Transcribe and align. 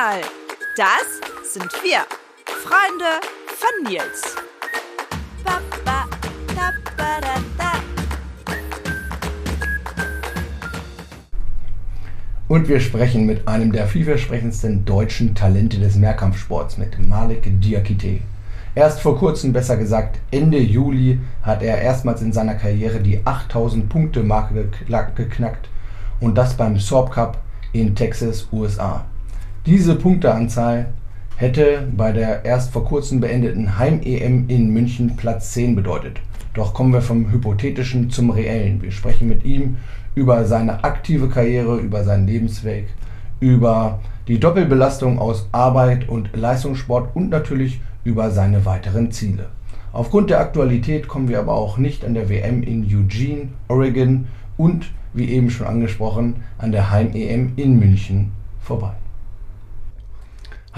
mal, 0.00 0.20
das 0.78 1.52
sind 1.52 1.70
wir, 1.82 2.06
Freunde 2.46 3.20
von 3.46 3.92
Nils. 3.92 4.34
Und 12.48 12.68
wir 12.68 12.80
sprechen 12.80 13.26
mit 13.26 13.46
einem 13.46 13.72
der 13.72 13.86
vielversprechendsten 13.86 14.86
deutschen 14.86 15.34
Talente 15.34 15.78
des 15.78 15.96
Mehrkampfsports, 15.96 16.78
mit 16.78 16.98
Malik 17.06 17.42
Diakite. 17.60 18.20
Erst 18.74 19.02
vor 19.02 19.18
kurzem, 19.18 19.52
besser 19.52 19.76
gesagt 19.76 20.18
Ende 20.30 20.60
Juli, 20.60 21.18
hat 21.42 21.62
er 21.62 21.78
erstmals 21.78 22.22
in 22.22 22.32
seiner 22.32 22.54
Karriere 22.54 23.00
die 23.00 23.20
8000 23.26 23.90
Punkte 23.90 24.22
Marke 24.22 24.70
geknackt 25.14 25.68
und 26.20 26.38
das 26.38 26.54
beim 26.54 26.78
Sorb 26.78 27.12
Cup 27.12 27.42
in 27.72 27.94
Texas, 27.94 28.48
USA. 28.50 29.04
Diese 29.66 29.94
Punkteanzahl 29.94 30.86
hätte 31.36 31.86
bei 31.94 32.12
der 32.12 32.46
erst 32.46 32.72
vor 32.72 32.86
kurzem 32.86 33.20
beendeten 33.20 33.78
Heim-EM 33.78 34.48
in 34.48 34.72
München 34.72 35.16
Platz 35.16 35.52
10 35.52 35.76
bedeutet. 35.76 36.20
Doch 36.54 36.72
kommen 36.72 36.94
wir 36.94 37.02
vom 37.02 37.30
Hypothetischen 37.30 38.08
zum 38.08 38.30
Reellen. 38.30 38.80
Wir 38.80 38.90
sprechen 38.90 39.28
mit 39.28 39.44
ihm 39.44 39.76
über 40.14 40.46
seine 40.46 40.82
aktive 40.82 41.28
Karriere, 41.28 41.76
über 41.76 42.04
seinen 42.04 42.26
Lebensweg, 42.26 42.86
über 43.38 44.00
die 44.28 44.40
Doppelbelastung 44.40 45.18
aus 45.18 45.46
Arbeit 45.52 46.08
und 46.08 46.34
Leistungssport 46.34 47.14
und 47.14 47.28
natürlich 47.28 47.82
über 48.02 48.30
seine 48.30 48.64
weiteren 48.64 49.12
Ziele. 49.12 49.50
Aufgrund 49.92 50.30
der 50.30 50.40
Aktualität 50.40 51.06
kommen 51.06 51.28
wir 51.28 51.38
aber 51.38 51.52
auch 51.52 51.76
nicht 51.76 52.02
an 52.06 52.14
der 52.14 52.30
WM 52.30 52.62
in 52.62 52.84
Eugene, 52.84 53.48
Oregon 53.68 54.26
und, 54.56 54.90
wie 55.12 55.28
eben 55.28 55.50
schon 55.50 55.66
angesprochen, 55.66 56.36
an 56.56 56.72
der 56.72 56.90
Heim-EM 56.90 57.52
in 57.56 57.78
München 57.78 58.32
vorbei. 58.62 58.92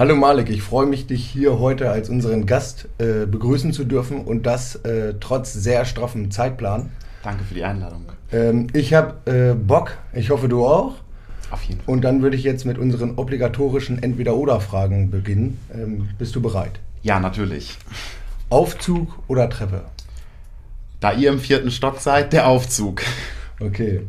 Hallo 0.02 0.16
Malik, 0.16 0.50
ich 0.50 0.62
freue 0.62 0.86
mich, 0.86 1.06
dich 1.06 1.24
hier 1.24 1.60
heute 1.60 1.88
als 1.88 2.08
unseren 2.08 2.44
Gast 2.44 2.88
äh, 2.98 3.24
begrüßen 3.24 3.72
zu 3.72 3.84
dürfen 3.84 4.24
und 4.24 4.46
das 4.46 4.74
äh, 4.74 5.14
trotz 5.20 5.52
sehr 5.52 5.84
straffem 5.84 6.32
Zeitplan. 6.32 6.90
Danke 7.22 7.44
für 7.44 7.54
die 7.54 7.62
Einladung. 7.62 8.06
Ähm, 8.32 8.66
ich 8.72 8.94
habe 8.94 9.30
äh, 9.30 9.54
Bock, 9.54 9.96
ich 10.12 10.30
hoffe 10.30 10.48
du 10.48 10.66
auch. 10.66 10.96
Auf 11.52 11.62
jeden 11.62 11.82
Fall. 11.82 11.94
Und 11.94 12.02
dann 12.02 12.20
würde 12.20 12.36
ich 12.36 12.42
jetzt 12.42 12.64
mit 12.64 12.78
unseren 12.78 13.16
obligatorischen 13.16 14.02
Entweder-Oder-Fragen 14.02 15.12
beginnen. 15.12 15.60
Ähm, 15.72 16.08
bist 16.18 16.34
du 16.34 16.42
bereit? 16.42 16.80
Ja, 17.04 17.20
natürlich. 17.20 17.78
Aufzug 18.50 19.20
oder 19.28 19.48
Treppe? 19.48 19.84
Da 20.98 21.12
ihr 21.12 21.30
im 21.30 21.38
vierten 21.38 21.70
Stock 21.70 22.00
seid, 22.00 22.32
der 22.32 22.48
Aufzug. 22.48 23.02
Okay. 23.60 24.00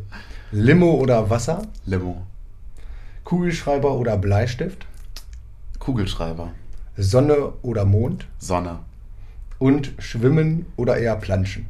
Limo 0.50 0.94
oder 0.94 1.30
Wasser? 1.30 1.62
Limo. 1.86 2.26
Kugelschreiber 3.22 3.94
oder 3.94 4.16
Bleistift? 4.16 4.88
Kugelschreiber. 5.84 6.50
Sonne 6.96 7.52
oder 7.60 7.84
Mond? 7.84 8.26
Sonne. 8.38 8.78
Und 9.58 9.92
Schwimmen 9.98 10.64
oder 10.76 10.96
eher 10.96 11.14
Planschen? 11.16 11.66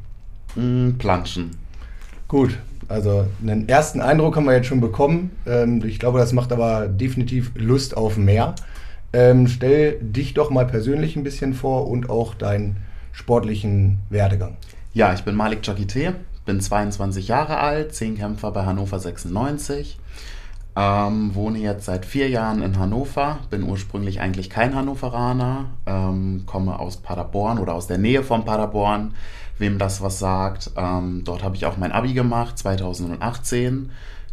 Mm, 0.55 0.91
Planschen. 0.97 1.51
Gut, 2.29 2.57
also 2.87 3.27
einen 3.41 3.67
ersten 3.67 3.99
Eindruck 3.99 4.37
haben 4.37 4.45
wir 4.45 4.53
jetzt 4.53 4.67
schon 4.67 4.79
bekommen. 4.79 5.31
Ähm, 5.45 5.83
ich 5.85 5.99
glaube, 5.99 6.19
das 6.19 6.31
macht 6.31 6.53
aber 6.53 6.87
definitiv 6.87 7.51
Lust 7.55 7.97
auf 7.97 8.15
mehr. 8.15 8.55
Ähm, 9.11 9.47
stell 9.47 9.99
dich 9.99 10.33
doch 10.33 10.49
mal 10.49 10.65
persönlich 10.65 11.17
ein 11.17 11.23
bisschen 11.23 11.53
vor 11.53 11.87
und 11.87 12.09
auch 12.09 12.35
deinen 12.35 12.77
sportlichen 13.11 13.99
Werdegang. 14.09 14.55
Ja, 14.93 15.13
ich 15.13 15.23
bin 15.23 15.35
Malik 15.35 15.67
Jakite, 15.67 16.15
bin 16.45 16.61
22 16.61 17.27
Jahre 17.27 17.57
alt, 17.57 17.93
Zehnkämpfer 17.93 18.51
bei 18.51 18.65
Hannover 18.65 18.97
96. 18.97 19.99
Ähm, 20.77 21.33
wohne 21.33 21.59
jetzt 21.59 21.85
seit 21.85 22.05
vier 22.05 22.27
Jahren 22.27 22.61
in 22.61 22.77
Hannover, 22.77 23.39
bin 23.49 23.63
ursprünglich 23.63 24.19
eigentlich 24.19 24.49
kein 24.49 24.75
Hannoveraner, 24.75 25.67
ähm, 25.85 26.43
komme 26.45 26.77
aus 26.79 26.97
Paderborn 26.97 27.59
oder 27.59 27.73
aus 27.73 27.87
der 27.87 27.97
Nähe 27.97 28.23
von 28.23 28.43
Paderborn, 28.43 29.13
wem 29.57 29.77
das 29.77 30.01
was 30.01 30.19
sagt. 30.19 30.71
Ähm, 30.75 31.21
dort 31.23 31.43
habe 31.43 31.55
ich 31.55 31.65
auch 31.65 31.77
mein 31.77 31.93
Abi 31.93 32.13
gemacht, 32.13 32.57
2018. 32.57 33.89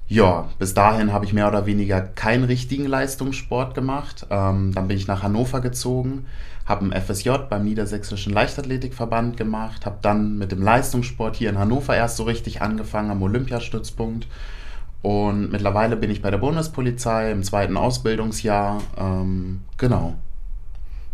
Ja, 0.09 0.49
bis 0.59 0.75
dahin 0.75 1.12
habe 1.12 1.25
ich 1.25 1.33
mehr 1.33 1.47
oder 1.47 1.65
weniger 1.65 2.00
keinen 2.00 2.43
richtigen 2.43 2.87
Leistungssport 2.87 3.77
gemacht. 3.77 4.27
Ähm, 4.28 4.72
dann 4.75 4.88
bin 4.88 4.97
ich 4.97 5.06
nach 5.06 5.22
Hannover 5.22 5.61
gezogen, 5.61 6.27
habe 6.67 6.84
ein 6.87 7.00
FSJ 7.00 7.31
beim 7.49 7.65
Niedersächsischen 7.65 8.33
Leichtathletikverband 8.33 9.37
gemacht, 9.37 9.87
habe 9.87 9.99
dann 10.03 10.38
mit 10.38 10.50
dem 10.50 10.61
Leistungssport 10.61 11.37
hier 11.37 11.50
in 11.50 11.59
Hannover 11.59 11.94
erst 11.94 12.17
so 12.17 12.25
richtig 12.25 12.62
angefangen 12.62 13.12
am 13.12 13.22
Olympiastützpunkt 13.22 14.27
und 15.03 15.51
mittlerweile 15.51 15.97
bin 15.97 16.11
ich 16.11 16.23
bei 16.23 16.31
der 16.31 16.39
Bundespolizei 16.39 17.33
im 17.33 17.43
zweiten 17.43 17.77
Ausbildungsjahr. 17.77 18.81
Ähm, 18.97 19.61
genau. 19.77 20.15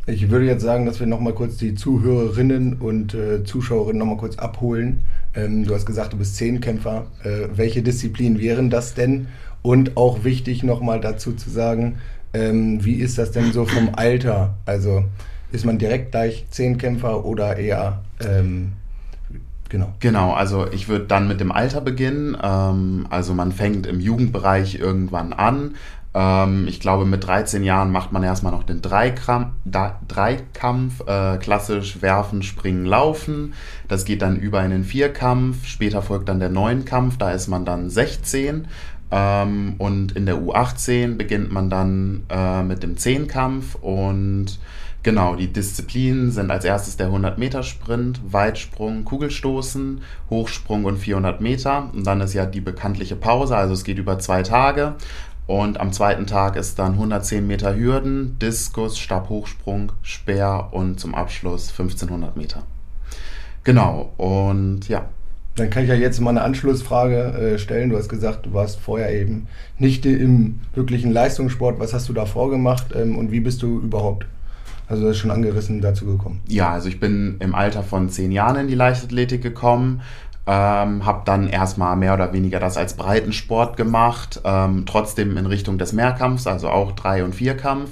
Ich 0.07 0.31
würde 0.31 0.47
jetzt 0.47 0.63
sagen, 0.63 0.87
dass 0.87 1.01
wir 1.01 1.07
nochmal 1.07 1.35
kurz 1.35 1.57
die 1.57 1.75
Zuhörerinnen 1.75 2.75
und 2.75 3.15
äh, 3.15 3.45
Zuschauerinnen 3.45 3.99
nochmal 3.99 4.17
kurz 4.17 4.39
abholen. 4.39 5.05
Ähm, 5.35 5.65
du 5.65 5.75
hast 5.75 5.87
gesagt, 5.87 6.13
du 6.13 6.19
bist 6.19 6.37
Zehnkämpfer. 6.37 7.07
Äh, 7.25 7.49
welche 7.55 7.83
Disziplinen 7.83 8.39
wären 8.39 8.71
das 8.71 8.95
denn? 8.95 9.29
Und 9.63 9.97
auch 9.97 10.25
wichtig 10.25 10.63
nochmal 10.63 11.01
dazu 11.01 11.33
zu 11.33 11.51
sagen, 11.51 11.99
ähm, 12.33 12.85
wie 12.85 12.95
ist 12.95 13.19
das 13.19 13.33
denn 13.33 13.53
so 13.53 13.65
vom 13.65 13.91
Alter? 13.95 14.55
Also 14.67 15.05
ist 15.51 15.65
man 15.65 15.79
direkt 15.79 16.13
gleich 16.13 16.47
Zehnkämpfer 16.51 17.25
oder 17.25 17.57
eher 17.57 18.03
ähm, 18.21 18.73
Genau. 19.69 19.93
Genau, 20.01 20.33
also 20.33 20.67
ich 20.71 20.89
würde 20.89 21.07
dann 21.07 21.29
mit 21.29 21.41
dem 21.41 21.53
Alter 21.53 21.81
beginnen. 21.81 22.37
Ähm, 22.43 23.07
also 23.11 23.35
man 23.35 23.53
fängt 23.53 23.87
im 23.87 24.01
Jugendbereich 24.01 24.77
irgendwann 24.77 25.33
an. 25.33 25.75
Ähm, 26.15 26.67
ich 26.69 26.81
glaube, 26.81 27.05
mit 27.05 27.27
13 27.27 27.63
Jahren 27.63 27.93
macht 27.93 28.13
man 28.13 28.23
erstmal 28.23 28.53
noch 28.53 28.65
den 28.65 28.81
Dreikampf, 28.81 29.53
Dreikampf 30.09 31.07
äh, 31.07 31.37
klassisch 31.37 32.01
werfen, 32.01 32.43
springen, 32.43 32.87
laufen. 32.87 33.55
Das 33.89 34.05
geht 34.05 34.23
dann 34.23 34.37
über 34.37 34.65
in 34.65 34.71
den 34.71 34.85
Vierkampf. 34.85 35.67
Später 35.67 36.03
folgt 36.03 36.29
dann 36.29 36.41
der 36.41 36.49
Neunkampf, 36.49 37.19
da 37.19 37.31
ist 37.31 37.49
man 37.49 37.65
dann 37.65 37.91
16. 37.91 38.69
Ähm, 39.11 39.75
und 39.79 40.13
in 40.13 40.27
der 40.27 40.37
U18 40.37 41.17
beginnt 41.17 41.53
man 41.53 41.71
dann 41.71 42.25
äh, 42.31 42.63
mit 42.63 42.83
dem 42.83 42.97
Zehnkampf 42.97 43.75
und 43.77 44.59
Genau, 45.05 45.37
die 45.37 45.53
Disziplinen 45.53 46.33
sind 46.33 46.51
als 46.51 46.65
erstes 46.65 46.97
der 46.97 47.09
100-Meter-Sprint, 47.11 48.21
Weitsprung, 48.31 49.05
Kugelstoßen, 49.05 50.01
Hochsprung 50.29 50.85
und 50.85 50.99
400 50.99 51.41
Meter. 51.41 51.91
Und 51.93 52.07
dann 52.07 52.21
ist 52.21 52.35
ja 52.35 52.47
die 52.47 52.61
bekanntliche 52.61 53.15
Pause, 53.15 53.57
also 53.57 53.75
es 53.75 53.85
geht 53.85 53.99
über 53.99 54.19
zwei 54.19 54.43
Tage. 54.43 54.97
Und 55.47 55.81
am 55.81 55.93
zweiten 55.93 56.27
Tag 56.27 56.57
ist 56.57 56.79
dann 56.79 56.93
110 56.93 57.47
Meter 57.47 57.75
Hürden, 57.75 58.39
Diskus, 58.39 58.99
Stabhochsprung, 58.99 59.93
Speer 60.03 60.69
und 60.73 61.01
zum 61.01 61.15
Abschluss 61.15 61.71
1500 61.71 62.37
Meter. 62.37 62.65
Genau, 63.65 64.13
und 64.19 64.89
ja. 64.89 65.09
Dann 65.57 65.71
kann 65.71 65.85
ich 65.85 65.89
ja 65.89 65.95
jetzt 65.95 66.21
mal 66.21 66.31
eine 66.31 66.43
Anschlussfrage 66.43 67.17
äh, 67.17 67.59
stellen. 67.59 67.91
Du 67.91 67.97
hast 67.97 68.09
gesagt, 68.09 68.47
du 68.47 68.53
warst 68.53 68.79
vorher 68.79 69.13
eben 69.13 69.49
nicht 69.79 70.05
im 70.07 70.61
wirklichen 70.75 71.13
Leistungssport. 71.13 71.81
Was 71.81 71.95
hast 71.95 72.09
du 72.09 72.13
da 72.13 72.27
vorgemacht 72.27 72.95
ähm, 72.95 73.17
und 73.17 73.33
wie 73.33 73.41
bist 73.41 73.63
du 73.63 73.81
überhaupt 73.81 74.27
also 74.89 75.05
das 75.05 75.13
ist 75.13 75.19
schon 75.19 75.31
angerissen 75.31 75.81
dazu 75.81 76.07
gekommen. 76.07 76.41
Ja, 76.49 76.71
also 76.71 76.89
ich 76.89 76.99
bin 76.99 77.37
im 77.41 77.55
Alter 77.55 77.83
von 77.83 78.09
zehn 78.09 78.33
Jahren 78.33 78.57
in 78.57 78.69
die 78.69 78.75
Leichtathletik 78.75 79.43
gekommen. 79.43 80.01
Ähm, 80.47 81.05
habe 81.05 81.23
dann 81.27 81.47
erstmal 81.47 81.95
mehr 81.97 82.15
oder 82.15 82.33
weniger 82.33 82.59
das 82.59 82.79
als 82.79 82.95
Breitensport 82.95 83.77
gemacht, 83.77 84.41
ähm, 84.45 84.85
trotzdem 84.87 85.37
in 85.37 85.45
Richtung 85.45 85.77
des 85.77 85.93
Mehrkampfs, 85.93 86.47
also 86.47 86.71
auch 86.71 86.93
Drei- 86.93 87.23
und 87.23 87.35
Vierkampf. 87.35 87.91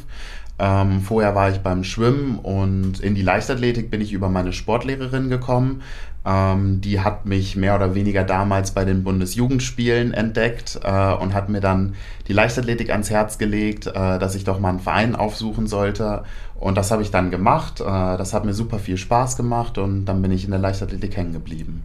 Ähm, 0.59 1.03
vorher 1.03 1.35
war 1.35 1.51
ich 1.51 1.59
beim 1.59 1.85
Schwimmen 1.85 2.39
und 2.39 3.01
in 3.01 3.15
die 3.15 3.21
Leichtathletik 3.21 3.91
bin 3.91 4.01
ich 4.01 4.15
über 4.15 4.31
meine 4.31 4.55
Sportlehrerin 4.55 5.29
gekommen. 5.29 5.83
Ähm, 6.27 6.81
die 6.81 7.01
hat 7.01 7.25
mich 7.25 7.55
mehr 7.55 7.77
oder 7.77 7.95
weniger 7.95 8.25
damals 8.25 8.73
bei 8.73 8.85
den 8.85 9.05
Bundesjugendspielen 9.05 10.13
entdeckt 10.13 10.81
äh, 10.83 11.13
und 11.15 11.35
hat 11.35 11.49
mir 11.49 11.61
dann 11.61 11.95
die 12.27 12.33
Leichtathletik 12.33 12.91
ans 12.91 13.11
Herz 13.11 13.39
gelegt, 13.39 13.87
äh, 13.87 13.93
dass 13.93 14.35
ich 14.35 14.43
doch 14.43 14.59
mal 14.59 14.71
einen 14.71 14.81
Verein 14.81 15.15
aufsuchen 15.15 15.69
sollte. 15.69 16.25
Und 16.59 16.77
das 16.77 16.91
habe 16.91 17.03
ich 17.03 17.13
dann 17.13 17.31
gemacht. 17.31 17.81
Äh, 17.81 17.85
das 17.85 18.35
hat 18.35 18.45
mir 18.45 18.55
super 18.55 18.81
viel 18.81 18.97
Spaß 18.97 19.37
gemacht 19.37 19.79
und 19.79 20.07
dann 20.07 20.21
bin 20.21 20.33
ich 20.33 20.45
in 20.45 20.51
der 20.51 20.59
Leichtathletik 20.59 21.17
hängen 21.17 21.33
geblieben. 21.33 21.85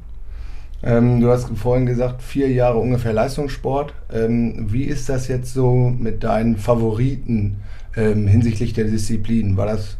Ähm, 0.83 1.21
du 1.21 1.29
hast 1.29 1.47
vorhin 1.55 1.85
gesagt, 1.85 2.23
vier 2.23 2.49
Jahre 2.49 2.79
ungefähr 2.79 3.13
Leistungssport. 3.13 3.93
Ähm, 4.11 4.67
wie 4.71 4.85
ist 4.85 5.07
das 5.09 5.27
jetzt 5.27 5.53
so 5.53 5.93
mit 5.95 6.23
deinen 6.23 6.57
Favoriten 6.57 7.57
ähm, 7.95 8.27
hinsichtlich 8.27 8.73
der 8.73 8.85
Disziplinen? 8.85 9.57
War 9.57 9.67
das 9.67 9.97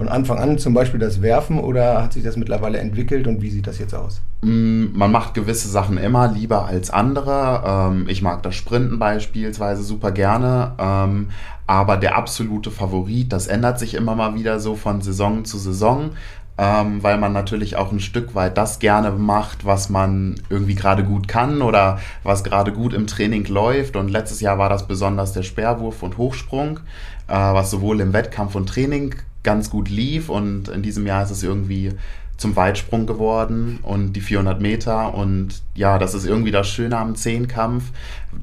von 0.00 0.08
Anfang 0.08 0.38
an 0.38 0.56
zum 0.56 0.72
Beispiel 0.72 0.98
das 0.98 1.20
Werfen 1.20 1.58
oder 1.60 2.02
hat 2.02 2.14
sich 2.14 2.24
das 2.24 2.38
mittlerweile 2.38 2.78
entwickelt 2.78 3.26
und 3.26 3.42
wie 3.42 3.50
sieht 3.50 3.66
das 3.66 3.78
jetzt 3.78 3.94
aus? 3.94 4.22
Mm, 4.40 4.86
man 4.94 5.12
macht 5.12 5.34
gewisse 5.34 5.68
Sachen 5.68 5.98
immer 5.98 6.32
lieber 6.32 6.64
als 6.64 6.88
andere. 6.88 7.62
Ähm, 7.66 8.06
ich 8.08 8.22
mag 8.22 8.42
das 8.42 8.54
Sprinten 8.54 8.98
beispielsweise 8.98 9.82
super 9.82 10.10
gerne, 10.10 10.72
ähm, 10.78 11.28
aber 11.66 11.98
der 11.98 12.16
absolute 12.16 12.70
Favorit, 12.70 13.30
das 13.30 13.46
ändert 13.46 13.78
sich 13.78 13.92
immer 13.92 14.14
mal 14.14 14.34
wieder 14.36 14.58
so 14.58 14.74
von 14.74 15.02
Saison 15.02 15.44
zu 15.44 15.58
Saison. 15.58 16.12
ähm, 16.56 17.02
weil 17.02 17.16
man 17.18 17.32
natürlich 17.32 17.76
auch 17.76 17.92
ein 17.92 18.00
Stück 18.00 18.34
weit 18.34 18.58
das 18.58 18.80
gerne 18.80 19.10
macht, 19.12 19.64
was 19.64 19.88
man 19.88 20.34
irgendwie 20.50 20.74
gerade 20.74 21.04
gut 21.04 21.26
kann 21.28 21.62
oder 21.62 21.98
was 22.22 22.42
gerade 22.44 22.72
gut 22.72 22.94
im 22.94 23.06
Training 23.06 23.46
läuft. 23.46 23.96
Und 23.96 24.10
letztes 24.10 24.40
Jahr 24.40 24.58
war 24.58 24.68
das 24.70 24.86
besonders 24.86 25.32
der 25.32 25.42
Speerwurf 25.42 26.02
und 26.02 26.18
Hochsprung, 26.18 26.80
äh, 27.28 27.34
was 27.34 27.70
sowohl 27.70 28.00
im 28.00 28.12
Wettkampf 28.12 28.54
und 28.54 28.68
Training 28.68 29.14
ganz 29.42 29.70
gut 29.70 29.88
lief. 29.88 30.28
Und 30.28 30.68
in 30.68 30.82
diesem 30.82 31.06
Jahr 31.06 31.22
ist 31.22 31.30
es 31.30 31.42
irgendwie 31.42 31.92
zum 32.40 32.56
Weitsprung 32.56 33.06
geworden 33.06 33.80
und 33.82 34.14
die 34.14 34.22
400 34.22 34.62
Meter. 34.62 35.14
Und 35.14 35.62
ja, 35.74 35.98
das 35.98 36.14
ist 36.14 36.24
irgendwie 36.24 36.50
das 36.50 36.68
Schöne 36.68 36.96
am 36.96 37.14
Zehnkampf. 37.14 37.90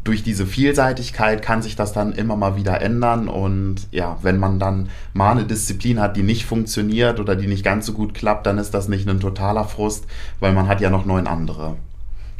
Durch 0.04 0.22
diese 0.22 0.46
Vielseitigkeit 0.46 1.42
kann 1.42 1.64
sich 1.64 1.76
das 1.76 1.94
dann 1.94 2.14
immer 2.14 2.36
mal 2.36 2.56
wieder 2.56 2.80
ändern. 2.80 3.28
Und 3.28 3.88
ja, 3.92 4.18
wenn 4.22 4.38
man 4.38 4.60
dann 4.60 4.90
mal 5.14 5.32
eine 5.32 5.46
Disziplin 5.46 6.00
hat, 6.00 6.16
die 6.16 6.22
nicht 6.22 6.46
funktioniert 6.46 7.20
oder 7.20 7.36
die 7.36 7.48
nicht 7.48 7.64
ganz 7.64 7.88
so 7.88 7.94
gut 7.94 8.14
klappt, 8.14 8.46
dann 8.46 8.60
ist 8.60 8.72
das 8.76 8.88
nicht 8.88 9.10
ein 9.10 9.20
totaler 9.20 9.66
Frust, 9.66 10.06
weil 10.40 10.54
man 10.54 10.68
hat 10.68 10.80
ja 10.80 10.92
noch 10.92 11.06
neun 11.06 11.26
andere. 11.26 11.76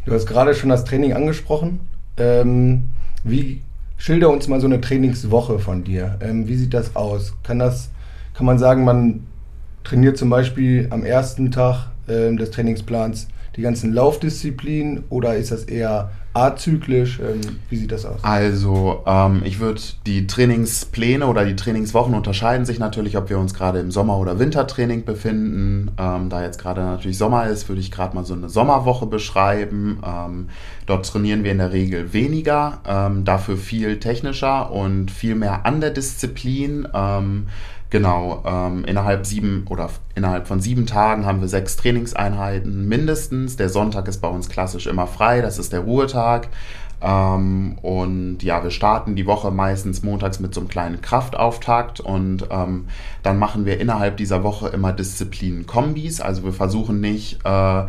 Du 0.06 0.14
hast 0.14 0.28
gerade 0.28 0.54
schon 0.54 0.70
das 0.70 0.86
Training 0.86 1.14
angesprochen. 1.14 1.80
Ähm, 2.18 2.90
wie 3.24 3.62
schilder 3.98 4.30
uns 4.30 4.48
mal 4.48 4.62
so 4.62 4.68
eine 4.68 4.80
Trainingswoche 4.80 5.58
von 5.58 5.84
dir? 5.84 6.18
Ähm, 6.22 6.48
wie 6.48 6.56
sieht 6.56 6.74
das 6.74 6.96
aus? 6.96 7.34
Kann 7.44 7.60
das, 7.60 7.90
kann 8.38 8.46
man 8.46 8.60
sagen, 8.60 8.84
man 8.84 9.22
trainiert 9.84 10.16
zum 10.16 10.30
Beispiel 10.30 10.88
am 10.92 11.04
ersten 11.04 11.50
Tag 11.50 11.88
äh, 12.06 12.36
des 12.36 12.52
Trainingsplans 12.52 13.28
die 13.56 13.64
ganzen 13.64 13.92
Laufdisziplinen 13.92 15.06
oder 15.10 15.36
ist 15.36 15.50
das 15.50 15.64
eher 15.64 16.12
azyklisch? 16.36 17.20
Ähm, 17.20 17.42
wie 17.72 17.78
sieht 17.78 17.92
das 17.92 18.06
aus? 18.06 18.24
Also, 18.24 19.02
ähm, 19.08 19.42
ich 19.44 19.60
würde 19.60 19.82
die 20.06 20.28
Trainingspläne 20.28 21.26
oder 21.26 21.46
die 21.46 21.56
Trainingswochen 21.56 22.14
unterscheiden 22.14 22.68
sich 22.68 22.78
natürlich, 22.78 23.18
ob 23.18 23.32
wir 23.32 23.40
uns 23.40 23.56
gerade 23.56 23.80
im 23.80 23.90
Sommer- 23.90 24.20
oder 24.20 24.38
Wintertraining 24.38 25.04
befinden. 25.04 25.90
Ähm, 25.98 26.30
da 26.30 26.44
jetzt 26.44 26.60
gerade 26.60 26.82
natürlich 26.82 27.18
Sommer 27.18 27.48
ist, 27.48 27.68
würde 27.68 27.82
ich 27.82 27.90
gerade 27.90 28.14
mal 28.16 28.24
so 28.24 28.36
eine 28.36 28.50
Sommerwoche 28.50 29.08
beschreiben. 29.08 30.00
Ähm, 30.06 30.50
dort 30.86 31.08
trainieren 31.08 31.44
wir 31.44 31.52
in 31.52 31.58
der 31.58 31.74
Regel 31.74 32.14
weniger, 32.14 32.82
ähm, 32.88 33.26
dafür 33.26 33.58
viel 33.58 34.00
technischer 34.00 34.72
und 34.72 35.10
viel 35.10 35.34
mehr 35.34 35.66
an 35.66 35.82
der 35.82 35.90
Disziplin. 35.90 36.88
Genau, 37.90 38.44
ähm, 38.46 38.84
innerhalb 38.84 39.26
sieben 39.26 39.66
oder 39.70 39.90
innerhalb 40.14 40.48
von 40.48 40.60
sieben 40.60 40.86
Tagen 40.86 41.26
haben 41.26 41.40
wir 41.40 41.48
sechs 41.48 41.78
Trainingseinheiten 41.78 42.88
mindestens. 42.88 43.56
Der 43.56 43.70
Sonntag 43.70 44.10
ist 44.10 44.20
bei 44.20 44.28
uns 44.28 44.50
klassisch 44.50 44.88
immer 44.88 45.08
frei, 45.08 45.40
das 45.40 45.58
ist 45.58 45.72
der 45.72 45.82
Ruhetag. 45.82 46.50
Ähm, 47.00 47.78
und 47.82 48.42
ja, 48.42 48.62
wir 48.64 48.72
starten 48.72 49.16
die 49.16 49.28
Woche 49.28 49.52
meistens 49.52 50.04
montags 50.04 50.40
mit 50.40 50.54
so 50.54 50.62
einem 50.62 50.68
kleinen 50.68 51.02
Kraftauftakt 51.02 52.00
und 52.00 52.48
ähm, 52.50 52.88
dann 53.24 53.38
machen 53.38 53.66
wir 53.66 53.80
innerhalb 53.80 54.18
dieser 54.18 54.44
Woche 54.44 54.70
immer 54.70 54.92
Disziplinen-Kombis. 54.94 56.20
Also 56.20 56.44
wir 56.44 56.54
versuchen 56.54 57.00
nicht 57.00 57.40
äh, 57.46 57.86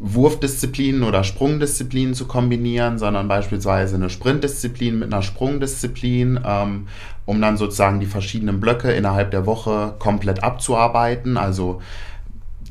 Wurfdisziplinen 0.00 1.02
oder 1.02 1.24
Sprungdisziplinen 1.24 2.14
zu 2.14 2.26
kombinieren, 2.26 2.98
sondern 2.98 3.26
beispielsweise 3.26 3.96
eine 3.96 4.10
Sprintdisziplin 4.10 4.98
mit 4.98 5.12
einer 5.12 5.22
Sprungdisziplin, 5.22 6.40
ähm, 6.44 6.86
um 7.26 7.40
dann 7.40 7.56
sozusagen 7.56 7.98
die 7.98 8.06
verschiedenen 8.06 8.60
Blöcke 8.60 8.92
innerhalb 8.92 9.32
der 9.32 9.44
Woche 9.44 9.94
komplett 9.98 10.42
abzuarbeiten. 10.42 11.36
Also 11.36 11.80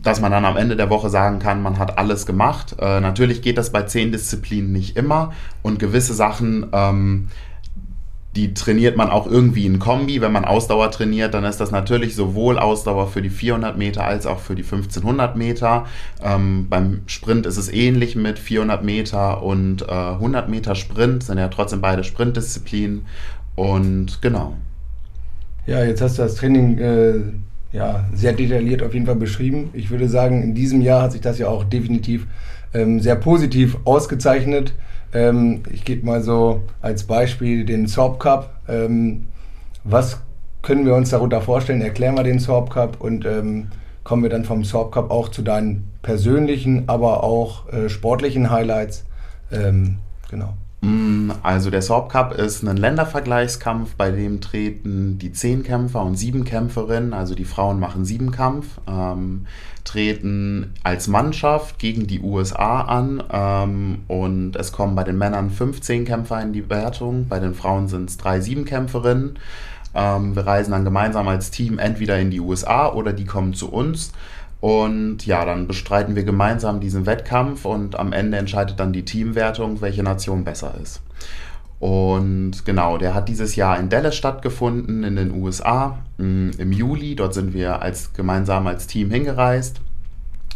dass 0.04 0.22
man 0.22 0.32
dann 0.32 0.46
am 0.46 0.56
Ende 0.56 0.78
der 0.78 0.90
Woche 0.90 1.10
sagen 1.10 1.40
kann, 1.40 1.62
man 1.62 1.80
hat 1.80 1.98
alles 1.98 2.26
gemacht. 2.26 2.76
Äh, 2.80 3.02
natürlich 3.02 3.42
geht 3.42 3.58
das 3.58 3.72
bei 3.72 3.84
zehn 3.84 4.12
Disziplinen 4.12 4.72
nicht 4.72 4.96
immer 4.96 5.34
und 5.64 5.80
gewisse 5.80 6.14
Sachen 6.14 6.68
ähm, 6.72 7.28
die 8.36 8.54
trainiert 8.54 8.98
man 8.98 9.10
auch 9.10 9.26
irgendwie 9.26 9.66
in 9.66 9.80
Kombi. 9.80 10.22
Wenn 10.22 10.32
man 10.32 10.46
Ausdauer 10.46 10.92
trainiert, 10.92 11.34
dann 11.34 11.44
ist 11.44 11.58
das 11.58 11.72
natürlich 11.72 12.16
sowohl 12.16 12.60
Ausdauer 12.60 13.08
für 13.08 13.22
die 13.22 13.30
400 13.30 13.78
Meter 13.78 14.04
als 14.04 14.28
auch 14.28 14.40
für 14.40 14.54
die 14.54 14.64
1500 14.64 15.36
Meter. 15.36 15.86
Ähm, 16.24 16.68
beim 16.70 17.02
Sprint 17.08 17.46
ist 17.48 17.58
es 17.58 17.72
ähnlich 17.72 18.16
mit 18.16 18.38
400 18.38 18.84
Meter 18.84 19.42
und 19.42 19.82
äh, 19.82 19.92
100 19.92 20.50
Meter 20.50 20.76
Sprint, 20.76 21.24
sind 21.24 21.40
ja 21.40 21.48
trotzdem 21.48 21.82
beide 21.82 22.04
Sprintdisziplinen. 22.04 23.06
Und 23.56 24.22
genau. 24.22 24.54
Ja, 25.66 25.84
jetzt 25.84 26.02
hast 26.02 26.20
du 26.20 26.22
das 26.22 26.36
Training 26.36 26.78
äh, 26.78 27.16
ja, 27.72 28.06
sehr 28.14 28.34
detailliert 28.34 28.84
auf 28.84 28.94
jeden 28.94 29.06
Fall 29.06 29.16
beschrieben. 29.16 29.70
Ich 29.74 29.90
würde 29.90 30.08
sagen, 30.08 30.44
in 30.44 30.54
diesem 30.54 30.82
Jahr 30.82 31.04
hat 31.04 31.12
sich 31.12 31.22
das 31.22 31.40
ja 31.40 31.48
auch 31.48 31.64
definitiv 31.64 32.28
ähm, 32.74 33.00
sehr 33.00 33.16
positiv 33.16 33.78
ausgezeichnet. 33.84 34.74
Ähm, 35.14 35.64
ich 35.72 35.86
gebe 35.86 36.06
mal 36.06 36.22
so 36.22 36.62
als 36.82 37.04
Beispiel 37.04 37.66
den 37.66 37.88
Sorb 37.88 38.20
Cup. 38.20 38.62
Ähm, 38.68 39.28
was 39.84 40.20
können 40.62 40.86
wir 40.86 40.96
uns 40.96 41.10
darunter 41.10 41.42
vorstellen? 41.42 41.82
Erklären 41.82 42.16
wir 42.16 42.24
den 42.24 42.40
Sorb 42.40 42.72
Cup 42.72 43.00
und 43.00 43.26
ähm, 43.26 43.68
kommen 44.04 44.24
wir 44.24 44.30
dann 44.30 44.46
vom 44.46 44.64
Sorb 44.64 44.92
Cup 44.92 45.12
auch 45.12 45.30
zu 45.30 45.42
deinen 45.42 45.90
persönlichen, 46.02 46.88
aber 46.88 47.24
auch 47.24 47.72
äh, 47.72 47.90
sportlichen 47.90 48.50
Highlights. 48.50 49.06
Ähm, 49.52 49.98
genau. 50.30 50.54
Mm, 50.82 51.32
also 51.42 51.72
der 51.72 51.82
Sorb 51.82 52.12
Cup 52.12 52.34
ist 52.34 52.64
ein 52.64 52.78
Ländervergleichskampf, 52.78 53.96
bei 53.96 54.12
dem 54.12 54.42
treten 54.42 55.18
die 55.18 55.32
Zehnkämpfer 55.32 56.04
und 56.04 56.16
Siebenkämpferinnen, 56.16 57.14
also 57.14 57.34
die 57.34 57.46
Frauen 57.46 57.80
machen 57.80 58.06
Siebenkampf, 58.06 58.80
ähm, 58.88 59.48
treten 59.84 60.74
als 60.84 61.08
Mannschaft 61.08 61.80
gegen 61.80 62.06
die 62.06 62.20
USA 62.22 62.82
an 62.82 63.24
ähm, 63.32 64.00
und 64.08 64.56
es 64.56 64.72
kommen 64.72 64.96
bei 64.96 65.04
den 65.04 65.18
Männern 65.18 65.50
15 65.50 66.06
Kämpfer 66.06 66.42
in 66.42 66.54
die 66.54 66.70
Wertung, 66.70 67.28
bei 67.28 67.40
den 67.40 67.56
Frauen 67.56 67.88
sind 67.88 68.10
es 68.10 68.18
drei 68.18 68.40
Siebenkämpferinnen. 68.40 69.40
Ähm, 69.96 70.36
wir 70.36 70.46
reisen 70.46 70.72
dann 70.72 70.86
gemeinsam 70.86 71.28
als 71.28 71.50
Team 71.50 71.80
entweder 71.80 72.20
in 72.20 72.30
die 72.30 72.40
USA 72.40 72.92
oder 72.94 73.14
die 73.14 73.26
kommen 73.26 73.56
zu 73.56 73.72
uns. 73.72 74.12
Und 74.68 75.26
ja, 75.26 75.46
dann 75.46 75.66
bestreiten 75.66 76.18
wir 76.18 76.26
gemeinsam 76.26 76.82
diesen 76.82 77.06
Wettkampf 77.06 77.64
und 77.64 77.98
am 77.98 78.12
Ende 78.12 78.38
entscheidet 78.38 78.82
dann 78.82 78.92
die 78.92 79.06
Teamwertung, 79.06 79.80
welche 79.80 80.04
Nation 80.04 80.44
besser 80.44 80.74
ist. 80.84 81.02
Und 81.80 82.66
genau, 82.66 82.98
der 82.98 83.14
hat 83.14 83.30
dieses 83.30 83.56
Jahr 83.56 83.80
in 83.80 83.88
Dallas 83.88 84.18
stattgefunden, 84.18 85.06
in 85.06 85.16
den 85.16 85.32
USA, 85.32 86.00
mm, 86.18 86.50
im 86.58 86.72
Juli. 86.74 87.16
Dort 87.16 87.34
sind 87.34 87.54
wir 87.54 87.82
als 87.82 88.12
gemeinsam 88.12 88.68
als 88.68 88.88
Team 88.88 89.10
hingereist. 89.10 89.80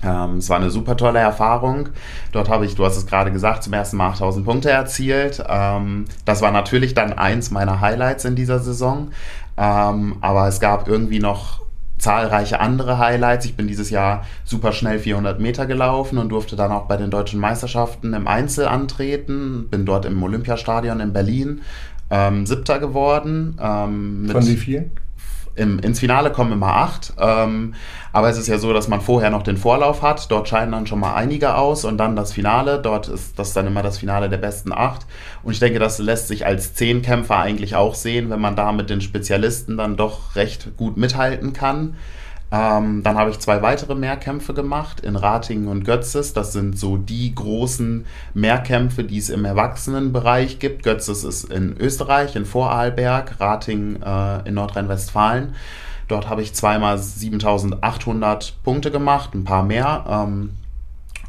Ähm, 0.04 0.40
es 0.40 0.50
war 0.50 0.58
eine 0.58 0.72
super 0.72 0.98
tolle 0.98 1.20
Erfahrung. 1.20 1.88
Dort 2.34 2.50
habe 2.50 2.66
ich, 2.66 2.76
du 2.76 2.84
hast 2.84 2.98
es 2.98 3.08
gerade 3.08 3.32
gesagt, 3.32 3.64
zum 3.64 3.72
ersten 3.72 3.96
Mal 3.96 4.10
8000 4.10 4.46
Punkte 4.46 4.72
erzielt. 4.72 5.42
Ähm, 5.48 6.04
das 6.26 6.42
war 6.42 6.52
natürlich 6.52 6.94
dann 6.94 7.14
eins 7.14 7.50
meiner 7.50 7.80
Highlights 7.80 8.26
in 8.26 8.36
dieser 8.36 8.60
Saison. 8.60 9.12
Ähm, 9.56 10.18
aber 10.20 10.50
es 10.50 10.60
gab 10.60 10.90
irgendwie 10.90 11.20
noch 11.20 11.62
zahlreiche 12.02 12.60
andere 12.60 12.98
Highlights. 12.98 13.46
Ich 13.46 13.56
bin 13.56 13.68
dieses 13.68 13.92
Jahr 13.92 14.26
super 14.44 14.74
schnell 14.74 15.00
400 15.00 15.40
Meter 15.40 15.68
gelaufen 15.68 16.18
und 16.18 16.30
durfte 16.30 16.56
dann 16.56 16.72
auch 16.72 16.88
bei 16.88 16.98
den 16.98 17.12
deutschen 17.12 17.40
Meisterschaften 17.40 18.14
im 18.14 18.28
Einzel 18.28 18.66
antreten. 18.66 19.68
Bin 19.70 19.86
dort 19.86 20.06
im 20.06 20.22
Olympiastadion 20.22 21.00
in 21.00 21.14
Berlin 21.14 21.62
ähm, 22.10 22.46
Siebter 22.46 22.80
geworden. 22.80 23.58
Ähm, 23.62 24.28
Von 24.32 24.48
wie 24.48 24.58
vielen? 24.58 24.92
Im, 25.56 25.80
ins 25.80 26.00
Finale 26.00 26.32
kommen 26.32 26.52
immer 26.52 26.74
acht. 26.76 27.14
Ähm, 27.20 27.76
aber 28.14 28.30
es 28.30 28.38
ist 28.38 28.48
ja 28.48 28.58
so, 28.58 28.74
dass 28.74 28.88
man 28.88 29.02
vorher 29.02 29.30
noch 29.30 29.44
den 29.44 29.58
Vorlauf 29.58 30.02
hat. 30.02 30.32
Dort 30.32 30.48
scheiden 30.48 30.72
dann 30.72 30.88
schon 30.88 31.00
mal 31.00 31.16
einige 31.16 31.56
aus 31.56 31.86
und 31.86 31.98
dann 31.98 32.16
das 32.16 32.34
Finale. 32.34 32.80
Dort 32.82 33.08
ist 33.08 33.38
das 33.38 33.54
dann 33.54 33.68
immer 33.68 33.84
das 33.84 33.98
Finale 33.98 34.30
der 34.30 34.38
besten 34.38 34.72
acht. 34.74 35.06
Und 35.44 35.54
ich 35.54 35.60
denke, 35.60 35.80
das 35.80 36.00
lässt 36.00 36.28
sich 36.28 36.46
als 36.46 36.74
Zehnkämpfer 36.74 37.38
eigentlich 37.38 37.76
auch 37.76 37.96
sehen, 37.96 38.30
wenn 38.30 38.42
man 38.42 38.56
da 38.56 38.72
mit 38.72 38.90
den 38.90 39.02
Spezialisten 39.02 39.78
dann 39.78 39.98
doch 39.98 40.36
recht 40.36 40.76
gut 40.78 40.98
mithalten 40.98 41.54
kann. 41.54 41.96
Ähm, 42.54 43.02
dann 43.02 43.18
habe 43.18 43.30
ich 43.30 43.40
zwei 43.40 43.62
weitere 43.62 43.96
Mehrkämpfe 43.96 44.54
gemacht 44.54 45.00
in 45.00 45.16
Ratingen 45.16 45.70
und 45.70 45.86
Götzes. 45.86 46.34
Das 46.34 46.52
sind 46.52 46.78
so 46.78 46.98
die 46.98 47.34
großen 47.34 48.06
Mehrkämpfe, 48.34 49.06
die 49.06 49.20
es 49.20 49.30
im 49.30 49.46
Erwachsenenbereich 49.46 50.60
gibt. 50.60 50.84
Götzes 50.84 51.24
ist 51.24 51.46
in 51.46 51.78
Österreich, 51.80 52.36
in 52.36 52.46
Vorarlberg, 52.46 53.40
Ratingen 53.40 54.04
äh, 54.04 54.48
in 54.48 54.56
Nordrhein-Westfalen. 54.56 55.56
Dort 56.10 56.28
habe 56.28 56.42
ich 56.42 56.54
zweimal 56.54 56.98
7800 56.98 58.58
Punkte 58.64 58.92
gemacht, 58.92 59.34
ein 59.34 59.46
paar 59.46 59.64
mehr. 59.64 60.04
Ähm, 60.10 60.50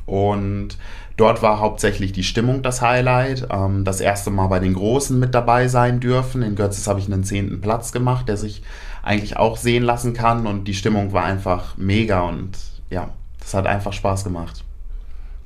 und 0.07 0.71
dort 1.17 1.41
war 1.41 1.61
hauptsächlich 1.61 2.11
die 2.11 2.25
Stimmung 2.25 2.65
das 2.65 2.83
Highlight. 2.83 3.47
Ähm, 3.49 3.85
das 3.85 4.01
erste 4.01 4.31
Mal 4.31 4.49
bei 4.49 4.59
den 4.59 4.75
Großen 4.75 5.17
mit 5.21 5.37
dabei 5.37 5.69
sein 5.69 6.01
dürfen. 6.01 6.43
In 6.43 6.57
Götzes 6.57 6.89
habe 6.89 6.99
ich 6.99 7.07
einen 7.07 7.23
zehnten 7.23 7.61
Platz 7.61 7.93
gemacht, 7.93 8.27
der 8.27 8.37
sich 8.37 8.65
eigentlich 9.03 9.37
auch 9.37 9.57
sehen 9.57 9.83
lassen 9.83 10.15
kann. 10.15 10.47
Und 10.47 10.65
die 10.65 10.75
Stimmung 10.75 11.13
war 11.13 11.25
einfach 11.25 11.77
mega 11.77 12.21
und 12.21 12.59
ja, 12.91 13.11
das 13.41 13.55
hat 13.55 13.67
einfach 13.67 13.93
Spaß 13.93 14.25
gemacht. 14.25 14.65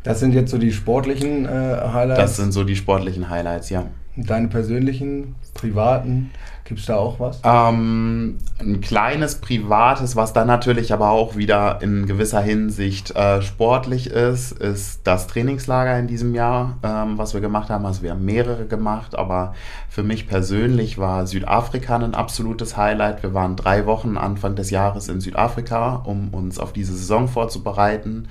Das 0.06 0.20
sind 0.20 0.34
jetzt 0.34 0.52
so 0.52 0.58
die 0.58 0.72
sportlichen 0.72 1.46
äh, 1.46 1.48
Highlights? 1.48 2.20
Das 2.20 2.36
sind 2.36 2.52
so 2.52 2.62
die 2.62 2.76
sportlichen 2.76 3.28
Highlights, 3.28 3.70
ja. 3.70 3.86
Deine 4.14 4.46
persönlichen, 4.46 5.34
privaten, 5.52 6.30
gibt 6.64 6.78
es 6.78 6.86
da 6.86 6.94
auch 6.94 7.18
was? 7.18 7.40
Ähm, 7.42 8.38
ein 8.60 8.80
kleines 8.80 9.36
privates, 9.40 10.14
was 10.14 10.32
dann 10.32 10.46
natürlich 10.46 10.92
aber 10.92 11.10
auch 11.10 11.34
wieder 11.34 11.82
in 11.82 12.06
gewisser 12.06 12.40
Hinsicht 12.40 13.16
äh, 13.16 13.42
sportlich 13.42 14.06
ist, 14.06 14.52
ist 14.52 15.00
das 15.02 15.26
Trainingslager 15.26 15.98
in 15.98 16.06
diesem 16.06 16.36
Jahr, 16.36 16.78
ähm, 16.84 17.18
was 17.18 17.34
wir 17.34 17.40
gemacht 17.40 17.68
haben. 17.68 17.84
Also 17.84 18.02
wir 18.02 18.12
haben 18.12 18.24
mehrere 18.24 18.66
gemacht, 18.66 19.18
aber 19.18 19.54
für 19.88 20.04
mich 20.04 20.28
persönlich 20.28 20.98
war 20.98 21.26
Südafrika 21.26 21.96
ein 21.96 22.14
absolutes 22.14 22.76
Highlight. 22.76 23.24
Wir 23.24 23.34
waren 23.34 23.56
drei 23.56 23.86
Wochen 23.86 24.16
Anfang 24.16 24.54
des 24.54 24.70
Jahres 24.70 25.08
in 25.08 25.20
Südafrika, 25.20 25.96
um 26.04 26.28
uns 26.32 26.60
auf 26.60 26.72
diese 26.72 26.96
Saison 26.96 27.26
vorzubereiten. 27.26 28.28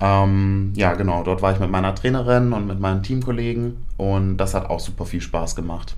Ähm, 0.00 0.72
ja, 0.76 0.94
genau, 0.94 1.22
dort 1.24 1.42
war 1.42 1.52
ich 1.52 1.58
mit 1.58 1.70
meiner 1.70 1.94
Trainerin 1.94 2.52
und 2.52 2.66
mit 2.66 2.78
meinen 2.78 3.02
Teamkollegen 3.02 3.78
und 3.96 4.36
das 4.36 4.54
hat 4.54 4.70
auch 4.70 4.80
super 4.80 5.04
viel 5.04 5.20
Spaß 5.20 5.56
gemacht. 5.56 5.96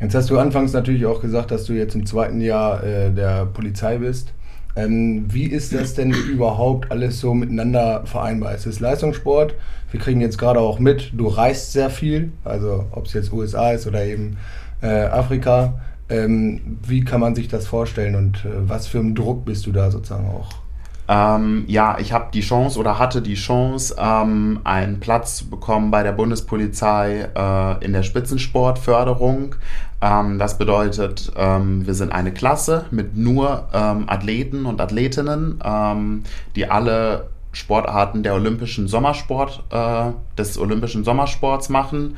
Jetzt 0.00 0.14
hast 0.14 0.30
du 0.30 0.38
anfangs 0.38 0.72
natürlich 0.72 1.06
auch 1.06 1.20
gesagt, 1.20 1.50
dass 1.50 1.64
du 1.64 1.72
jetzt 1.72 1.94
im 1.94 2.06
zweiten 2.06 2.40
Jahr 2.40 2.82
äh, 2.84 3.10
der 3.10 3.46
Polizei 3.46 3.98
bist. 3.98 4.32
Ähm, 4.76 5.24
wie 5.32 5.46
ist 5.46 5.72
das 5.72 5.94
denn 5.94 6.10
überhaupt 6.30 6.90
alles 6.90 7.20
so 7.20 7.34
miteinander 7.34 8.02
vereinbar? 8.06 8.54
Es 8.54 8.66
ist 8.66 8.80
Leistungssport. 8.80 9.54
Wir 9.90 10.00
kriegen 10.00 10.20
jetzt 10.20 10.38
gerade 10.38 10.60
auch 10.60 10.78
mit, 10.78 11.12
du 11.14 11.28
reist 11.28 11.72
sehr 11.72 11.90
viel, 11.90 12.32
also 12.44 12.86
ob 12.90 13.06
es 13.06 13.12
jetzt 13.12 13.32
USA 13.32 13.72
ist 13.72 13.86
oder 13.86 14.04
eben 14.04 14.36
äh, 14.82 14.88
Afrika. 14.88 15.80
Ähm, 16.08 16.78
wie 16.86 17.04
kann 17.04 17.20
man 17.20 17.34
sich 17.34 17.48
das 17.48 17.66
vorstellen 17.66 18.14
und 18.14 18.44
äh, 18.44 18.68
was 18.68 18.86
für 18.86 18.98
einen 18.98 19.14
Druck 19.14 19.44
bist 19.44 19.66
du 19.66 19.72
da 19.72 19.90
sozusagen 19.90 20.26
auch? 20.26 20.63
Ähm, 21.06 21.64
ja, 21.66 21.98
ich 21.98 22.12
habe 22.12 22.28
die 22.32 22.40
Chance 22.40 22.78
oder 22.78 22.98
hatte 22.98 23.20
die 23.20 23.34
Chance, 23.34 23.94
ähm, 23.98 24.60
einen 24.64 25.00
Platz 25.00 25.36
zu 25.36 25.50
bekommen 25.50 25.90
bei 25.90 26.02
der 26.02 26.12
Bundespolizei 26.12 27.28
äh, 27.34 27.84
in 27.84 27.92
der 27.92 28.02
Spitzensportförderung. 28.02 29.56
Ähm, 30.00 30.38
das 30.38 30.56
bedeutet, 30.56 31.32
ähm, 31.36 31.86
wir 31.86 31.94
sind 31.94 32.12
eine 32.12 32.32
Klasse 32.32 32.86
mit 32.90 33.16
nur 33.16 33.68
ähm, 33.72 34.04
Athleten 34.08 34.64
und 34.66 34.80
Athletinnen, 34.80 35.60
ähm, 35.62 36.24
die 36.56 36.70
alle 36.70 37.28
Sportarten 37.52 38.22
der 38.22 38.34
olympischen 38.34 38.88
Sommersport, 38.88 39.62
äh, 39.70 40.10
des 40.36 40.58
olympischen 40.58 41.04
Sommersports 41.04 41.68
machen 41.68 42.16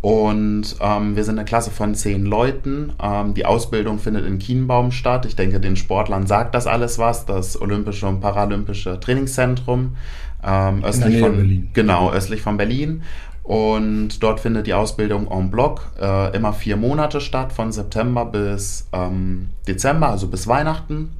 und 0.00 0.76
ähm, 0.80 1.16
wir 1.16 1.24
sind 1.24 1.38
eine 1.38 1.44
Klasse 1.44 1.70
von 1.70 1.94
zehn 1.94 2.24
Leuten. 2.24 2.92
Ähm, 3.02 3.34
die 3.34 3.44
Ausbildung 3.44 3.98
findet 3.98 4.26
in 4.26 4.38
Kienbaum 4.38 4.92
statt. 4.92 5.26
Ich 5.26 5.34
denke, 5.34 5.58
den 5.60 5.76
Sportlern 5.76 6.26
sagt 6.26 6.54
das 6.54 6.66
alles 6.66 6.98
was. 6.98 7.26
Das 7.26 7.60
Olympische 7.60 8.06
und 8.06 8.20
Paralympische 8.20 9.00
Trainingszentrum. 9.00 9.96
Ähm, 10.44 10.84
östlich 10.84 11.18
von 11.18 11.36
Berlin. 11.36 11.70
Genau, 11.72 12.12
östlich 12.12 12.42
von 12.42 12.56
Berlin. 12.56 13.02
Und 13.42 14.22
dort 14.22 14.40
findet 14.40 14.66
die 14.66 14.74
Ausbildung 14.74 15.26
en 15.30 15.50
bloc 15.50 15.90
äh, 16.00 16.36
immer 16.36 16.52
vier 16.52 16.76
Monate 16.76 17.20
statt, 17.20 17.52
von 17.52 17.72
September 17.72 18.26
bis 18.26 18.86
ähm, 18.92 19.48
Dezember, 19.66 20.10
also 20.10 20.28
bis 20.28 20.46
Weihnachten. 20.46 21.12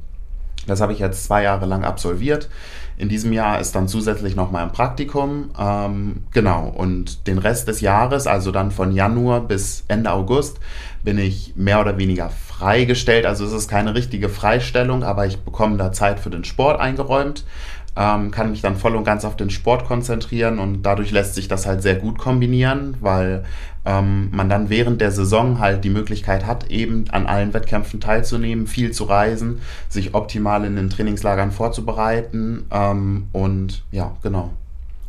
Das 0.69 0.81
habe 0.81 0.93
ich 0.93 0.99
jetzt 0.99 1.25
zwei 1.25 1.43
Jahre 1.43 1.65
lang 1.65 1.83
absolviert. 1.83 2.49
In 2.97 3.09
diesem 3.09 3.31
Jahr 3.31 3.59
ist 3.59 3.75
dann 3.75 3.87
zusätzlich 3.87 4.35
noch 4.35 4.51
mal 4.51 4.63
ein 4.63 4.71
Praktikum. 4.71 5.51
Ähm, 5.57 6.23
genau, 6.33 6.67
und 6.67 7.27
den 7.27 7.37
Rest 7.37 7.67
des 7.67 7.81
Jahres, 7.81 8.27
also 8.27 8.51
dann 8.51 8.71
von 8.71 8.91
Januar 8.91 9.41
bis 9.41 9.83
Ende 9.87 10.11
August, 10.11 10.59
bin 11.03 11.17
ich 11.17 11.53
mehr 11.55 11.79
oder 11.79 11.97
weniger 11.97 12.29
freigestellt. 12.29 13.25
Also 13.25 13.45
es 13.45 13.53
ist 13.53 13.69
keine 13.69 13.95
richtige 13.95 14.29
Freistellung, 14.29 15.03
aber 15.03 15.25
ich 15.25 15.39
bekomme 15.39 15.77
da 15.77 15.91
Zeit 15.91 16.19
für 16.19 16.29
den 16.29 16.43
Sport 16.43 16.79
eingeräumt 16.79 17.45
ähm, 17.99 18.31
kann 18.31 18.51
mich 18.51 18.61
dann 18.61 18.77
voll 18.77 18.95
und 18.95 19.03
ganz 19.03 19.25
auf 19.25 19.35
den 19.35 19.49
Sport 19.49 19.85
konzentrieren 19.85 20.59
und 20.59 20.83
dadurch 20.83 21.11
lässt 21.11 21.35
sich 21.35 21.49
das 21.49 21.65
halt 21.65 21.81
sehr 21.81 21.95
gut 21.95 22.17
kombinieren, 22.17 22.95
weil 23.01 23.43
ähm, 23.89 24.29
man 24.31 24.49
dann 24.49 24.69
während 24.69 25.01
der 25.01 25.11
Saison 25.11 25.59
halt 25.59 25.83
die 25.83 25.89
Möglichkeit 25.89 26.45
hat, 26.45 26.69
eben 26.69 27.05
an 27.09 27.25
allen 27.25 27.53
Wettkämpfen 27.53 27.99
teilzunehmen, 27.99 28.67
viel 28.67 28.91
zu 28.91 29.05
reisen, 29.05 29.59
sich 29.89 30.13
optimal 30.13 30.63
in 30.65 30.75
den 30.75 30.89
Trainingslagern 30.89 31.51
vorzubereiten 31.51 32.65
ähm, 32.71 33.27
und 33.31 33.83
ja, 33.91 34.15
genau. 34.21 34.51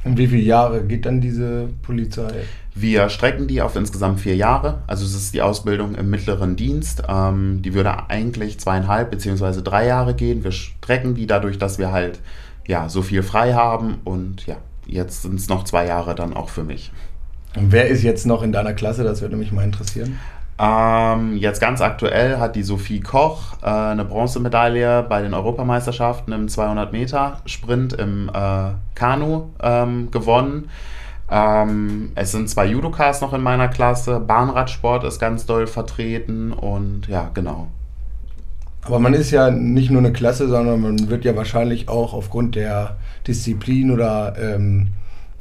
Und 0.03 0.17
wie 0.17 0.29
viele 0.29 0.43
Jahre 0.43 0.83
geht 0.83 1.05
dann 1.05 1.21
diese 1.21 1.69
Polizei? 1.83 2.33
Wir 2.75 3.11
strecken 3.11 3.49
die 3.49 3.61
auf 3.61 3.77
insgesamt 3.77 4.21
vier 4.21 4.35
Jahre. 4.35 4.83
Also 4.87 5.05
es 5.05 5.15
ist 5.15 5.35
die 5.35 5.43
Ausbildung 5.43 5.95
im 5.95 6.09
mittleren 6.09 6.57
Dienst. 6.57 7.03
Ähm, 7.07 7.61
die 7.61 7.75
würde 7.75 8.09
eigentlich 8.09 8.59
zweieinhalb 8.59 9.11
beziehungsweise 9.11 9.63
drei 9.63 9.87
Jahre 9.87 10.15
gehen. 10.15 10.43
Wir 10.43 10.53
strecken 10.53 11.15
die 11.15 11.27
dadurch, 11.27 11.59
dass 11.59 11.79
wir 11.79 11.93
halt 11.93 12.21
ja, 12.67 12.89
so 12.89 13.03
viel 13.03 13.23
frei 13.23 13.53
haben 13.53 13.99
und 14.05 14.47
ja, 14.47 14.57
jetzt 14.87 15.23
sind 15.23 15.35
es 15.35 15.49
noch 15.49 15.65
zwei 15.65 15.87
Jahre 15.87 16.15
dann 16.15 16.33
auch 16.33 16.49
für 16.49 16.65
mich. 16.65 16.93
Und 17.57 17.73
wer 17.73 17.89
ist 17.89 18.03
jetzt 18.03 18.27
noch 18.27 18.43
in 18.43 18.53
deiner 18.53 18.75
Klasse? 18.75 19.05
Das 19.05 19.23
würde 19.23 19.37
mich 19.37 19.53
mal 19.53 19.65
interessieren. 19.65 20.19
Ähm, 20.63 21.37
jetzt 21.39 21.61
ganz 21.61 21.81
aktuell 21.81 22.39
hat 22.39 22.55
die 22.55 22.63
Sophie 22.63 23.01
Koch 23.01 23.55
äh, 23.63 23.67
eine 23.67 24.05
Bronzemedaille 24.05 25.03
bei 25.09 25.23
den 25.23 25.33
Europameisterschaften 25.33 26.33
im 26.33 26.49
200 26.49 26.93
Meter 26.93 27.39
Sprint 27.47 27.95
im 27.95 28.29
äh, 28.29 28.73
Kanu 28.95 29.47
ähm, 29.63 30.11
gewonnen. 30.11 30.69
Ähm, 31.31 32.13
es 32.15 32.33
sind 32.33 32.51
zwei 32.51 32.67
Judokas 32.67 33.23
noch 33.23 33.33
in 33.33 33.41
meiner 33.41 33.69
Klasse. 33.69 34.21
Bahnradsport 34.21 35.05
ist 35.05 35.19
ganz 35.19 35.47
doll 35.47 35.67
vertreten 35.67 36.53
und 36.53 37.07
ja, 37.09 37.31
genau. 37.33 37.69
Aber 38.83 38.99
man 38.99 39.15
ist 39.15 39.31
ja 39.31 39.51
nicht 39.51 39.91
nur 39.91 40.01
eine 40.01 40.13
Klasse, 40.13 40.49
sondern 40.49 40.81
man 40.81 41.09
wird 41.09 41.25
ja 41.25 41.37
wahrscheinlich 41.37 41.89
auch 41.89 42.13
aufgrund 42.13 42.55
der 42.55 42.97
Disziplin 43.27 43.91
oder 43.91 44.35
ähm, 44.39 44.89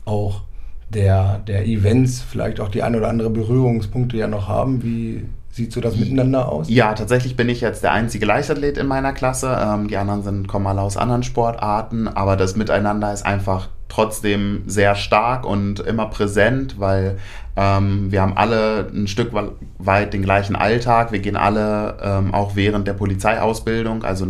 auch 0.06 0.44
der, 0.90 1.40
der 1.40 1.66
Events 1.66 2.22
vielleicht 2.22 2.60
auch 2.60 2.70
die 2.70 2.84
ein 2.84 2.96
oder 2.96 3.10
andere 3.10 3.30
Berührungspunkte 3.30 4.18
ja 4.18 4.28
noch 4.28 4.48
haben. 4.48 4.84
Wie 4.84 5.26
sieht 5.52 5.74
so 5.74 5.82
das 5.82 5.96
miteinander 5.96 6.50
aus? 6.50 6.70
Ja, 6.70 6.94
tatsächlich 6.94 7.36
bin 7.36 7.50
ich 7.50 7.62
jetzt 7.62 7.84
der 7.84 7.92
einzige 7.92 8.26
Leichtathlet 8.26 8.78
in 8.78 8.88
meiner 8.88 9.14
Klasse. 9.14 9.58
Ähm, 9.62 9.88
die 9.88 9.98
anderen 9.98 10.24
sind, 10.24 10.48
kommen 10.48 10.68
alle 10.68 10.82
aus 10.82 10.98
anderen 10.98 11.24
Sportarten, 11.24 12.08
aber 12.08 12.36
das 12.36 12.56
Miteinander 12.56 13.14
ist 13.14 13.26
einfach 13.26 13.70
trotzdem 13.88 14.64
sehr 14.68 14.96
stark 14.96 15.46
und 15.46 15.80
immer 15.80 16.06
präsent, 16.08 16.80
weil 16.80 17.18
ähm, 17.56 18.12
wir 18.12 18.22
haben 18.22 18.38
alle 18.38 18.88
ein 18.94 19.08
Stück 19.08 19.32
weit 19.80 20.14
den 20.14 20.22
gleichen 20.22 20.56
Alltag. 20.56 21.12
Wir 21.12 21.20
gehen 21.20 21.36
alle 21.36 21.98
ähm, 22.02 22.34
auch 22.34 22.56
während 22.56 22.88
der 22.88 22.94
Polizeiausbildung, 22.94 24.04
also 24.04 24.26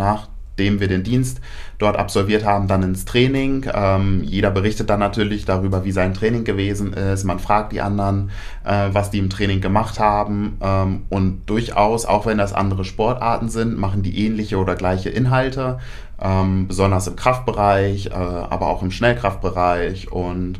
nachdem 0.60 0.82
wir 0.82 0.90
den 0.90 1.04
Dienst 1.04 1.40
dort 1.78 1.96
absolviert 1.96 2.44
haben, 2.44 2.68
dann 2.68 2.84
ins 2.84 3.06
Training. 3.06 3.66
Ähm, 3.74 4.22
jeder 4.24 4.52
berichtet 4.52 4.90
dann 4.90 5.00
natürlich 5.00 5.46
darüber, 5.46 5.86
wie 5.86 5.94
sein 5.94 6.14
Training 6.14 6.44
gewesen 6.44 6.92
ist. 6.92 7.24
Man 7.24 7.40
fragt 7.40 7.72
die 7.72 7.80
anderen, 7.80 8.32
äh, 8.66 8.90
was 8.92 9.10
die 9.10 9.20
im 9.20 9.30
Training 9.30 9.62
gemacht 9.62 10.00
haben. 10.00 10.58
Ähm, 10.62 11.04
und 11.08 11.44
durchaus, 11.46 12.06
auch 12.06 12.26
wenn 12.26 12.38
das 12.38 12.52
andere 12.52 12.84
Sportarten 12.84 13.48
sind, 13.48 13.78
machen 13.78 14.04
die 14.04 14.26
ähnliche 14.26 14.58
oder 14.58 14.76
gleiche 14.76 15.10
Inhalte. 15.10 15.80
Ähm, 16.22 16.68
besonders 16.68 17.08
im 17.08 17.16
Kraftbereich, 17.16 18.08
äh, 18.08 18.14
aber 18.14 18.68
auch 18.68 18.84
im 18.84 18.92
Schnellkraftbereich 18.92 20.12
und 20.12 20.60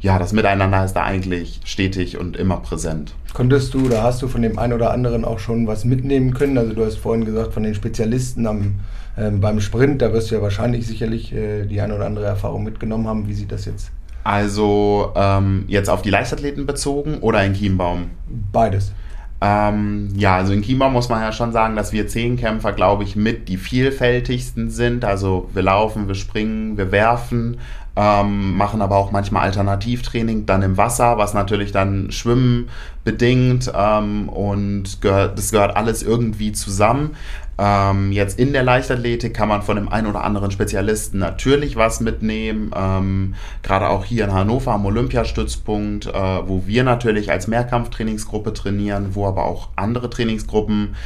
ja, 0.00 0.18
das 0.18 0.32
Miteinander 0.32 0.84
ist 0.84 0.94
da 0.94 1.02
eigentlich 1.02 1.60
stetig 1.64 2.16
und 2.16 2.36
immer 2.36 2.56
präsent. 2.58 3.14
Konntest 3.34 3.74
du 3.74 3.86
oder 3.86 4.02
hast 4.02 4.22
du 4.22 4.28
von 4.28 4.40
dem 4.40 4.58
einen 4.58 4.72
oder 4.72 4.92
anderen 4.92 5.24
auch 5.24 5.38
schon 5.38 5.66
was 5.66 5.84
mitnehmen 5.84 6.32
können? 6.32 6.56
Also 6.56 6.72
du 6.72 6.84
hast 6.84 6.96
vorhin 6.96 7.24
gesagt, 7.24 7.52
von 7.52 7.62
den 7.62 7.74
Spezialisten 7.74 8.46
am, 8.46 8.80
äh, 9.20 9.30
beim 9.30 9.60
Sprint, 9.60 10.02
da 10.02 10.12
wirst 10.12 10.30
du 10.30 10.36
ja 10.36 10.42
wahrscheinlich 10.42 10.86
sicherlich 10.86 11.32
äh, 11.32 11.66
die 11.66 11.80
eine 11.80 11.94
oder 11.94 12.06
andere 12.06 12.26
Erfahrung 12.26 12.64
mitgenommen 12.64 13.06
haben. 13.06 13.28
Wie 13.28 13.34
sieht 13.34 13.52
das 13.52 13.64
jetzt? 13.64 13.90
Also 14.24 15.12
ähm, 15.14 15.64
jetzt 15.68 15.88
auf 15.88 16.02
die 16.02 16.10
Leichtathleten 16.10 16.66
bezogen 16.66 17.18
oder 17.18 17.44
in 17.44 17.54
Chiembaum? 17.54 18.10
Beides. 18.52 18.92
Ähm, 19.42 20.08
ja, 20.16 20.36
also 20.36 20.52
in 20.52 20.62
Chiembaum 20.62 20.92
muss 20.92 21.08
man 21.08 21.22
ja 21.22 21.32
schon 21.32 21.52
sagen, 21.52 21.74
dass 21.74 21.92
wir 21.92 22.06
Zehnkämpfer, 22.06 22.72
glaube 22.72 23.04
ich, 23.04 23.16
mit 23.16 23.48
die 23.48 23.56
vielfältigsten 23.56 24.68
sind. 24.68 25.04
Also 25.04 25.48
wir 25.54 25.62
laufen, 25.62 26.08
wir 26.08 26.14
springen, 26.14 26.76
wir 26.76 26.92
werfen, 26.92 27.58
ähm, 27.96 28.56
machen 28.56 28.82
aber 28.82 28.96
auch 28.96 29.12
manchmal 29.12 29.44
Alternativtraining 29.44 30.44
dann 30.44 30.62
im 30.62 30.76
Wasser, 30.76 31.16
was 31.16 31.32
natürlich 31.32 31.72
dann 31.72 32.12
Schwimmen 32.12 32.68
bedingt 33.02 33.72
ähm, 33.74 34.28
und 34.28 35.00
gehört, 35.00 35.38
das 35.38 35.50
gehört 35.50 35.74
alles 35.74 36.02
irgendwie 36.02 36.52
zusammen. 36.52 37.16
Ähm, 37.62 38.10
jetzt 38.10 38.38
in 38.38 38.54
der 38.54 38.62
Leichtathletik 38.62 39.34
kann 39.34 39.50
man 39.50 39.60
von 39.60 39.76
dem 39.76 39.90
einen 39.90 40.06
oder 40.06 40.24
anderen 40.24 40.50
Spezialisten 40.50 41.18
natürlich 41.18 41.76
was 41.76 42.00
mitnehmen. 42.00 42.70
Ähm, 42.74 43.34
Gerade 43.62 43.90
auch 43.90 44.06
hier 44.06 44.24
in 44.24 44.32
Hannover 44.32 44.72
am 44.72 44.86
Olympiastützpunkt, 44.86 46.06
äh, 46.06 46.12
wo 46.12 46.62
wir 46.66 46.84
natürlich 46.84 47.30
als 47.30 47.48
Mehrkampftrainingsgruppe 47.48 48.54
trainieren, 48.54 49.14
wo 49.14 49.26
aber 49.26 49.44
auch 49.44 49.68
andere 49.76 50.08
Trainingsgruppen 50.08 50.96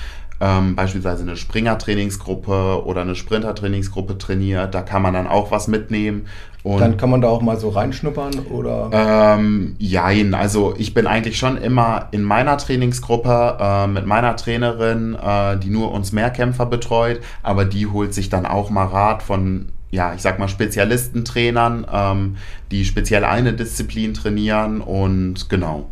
ähm, 0.41 0.77
beispielsweise 0.77 1.23
eine 1.23 1.37
Springer-Trainingsgruppe 1.37 2.85
oder 2.85 3.01
eine 3.01 3.17
Sprinter-Trainingsgruppe 3.17 4.17
trainiert. 4.19 4.77
Da 4.77 4.83
kann 4.83 5.03
man 5.03 5.15
dann 5.15 5.27
auch 5.27 5.51
was 5.51 5.67
mitnehmen. 5.67 6.27
Und 6.65 6.81
dann 6.81 6.97
kann 6.97 7.11
man 7.11 7.21
da 7.21 7.29
auch 7.29 7.43
mal 7.43 7.59
so 7.59 7.69
reinschnuppern 7.69 8.39
oder? 8.51 8.89
Ähm, 8.91 9.77
jein, 9.79 10.33
also 10.33 10.75
ich 10.79 10.95
bin 10.95 11.07
eigentlich 11.07 11.37
schon 11.37 11.59
immer 11.59 12.09
in 12.11 12.23
meiner 12.23 12.57
Trainingsgruppe 12.57 13.59
äh, 13.61 13.87
mit 13.87 14.07
meiner 14.07 14.35
Trainerin, 14.35 15.15
äh, 15.15 15.59
die 15.59 15.69
nur 15.69 15.93
uns 15.93 16.13
Mehrkämpfer 16.13 16.65
betreut, 16.65 17.21
aber 17.43 17.67
die 17.67 17.87
holt 17.87 18.15
sich 18.15 18.31
dann 18.31 18.47
auch 18.47 18.71
mal 18.71 18.87
Rat 18.87 19.23
von 19.23 19.67
ja, 19.91 20.13
ich 20.15 20.23
sag 20.23 20.39
mal, 20.41 20.49
Spezialistentrainern, 20.49 21.87
ähm, 21.93 22.37
die 22.73 22.85
speziell 22.85 23.25
eine 23.25 23.53
Disziplin 23.53 24.13
trainieren 24.13 24.81
und 24.81 25.49
genau. 25.49 25.91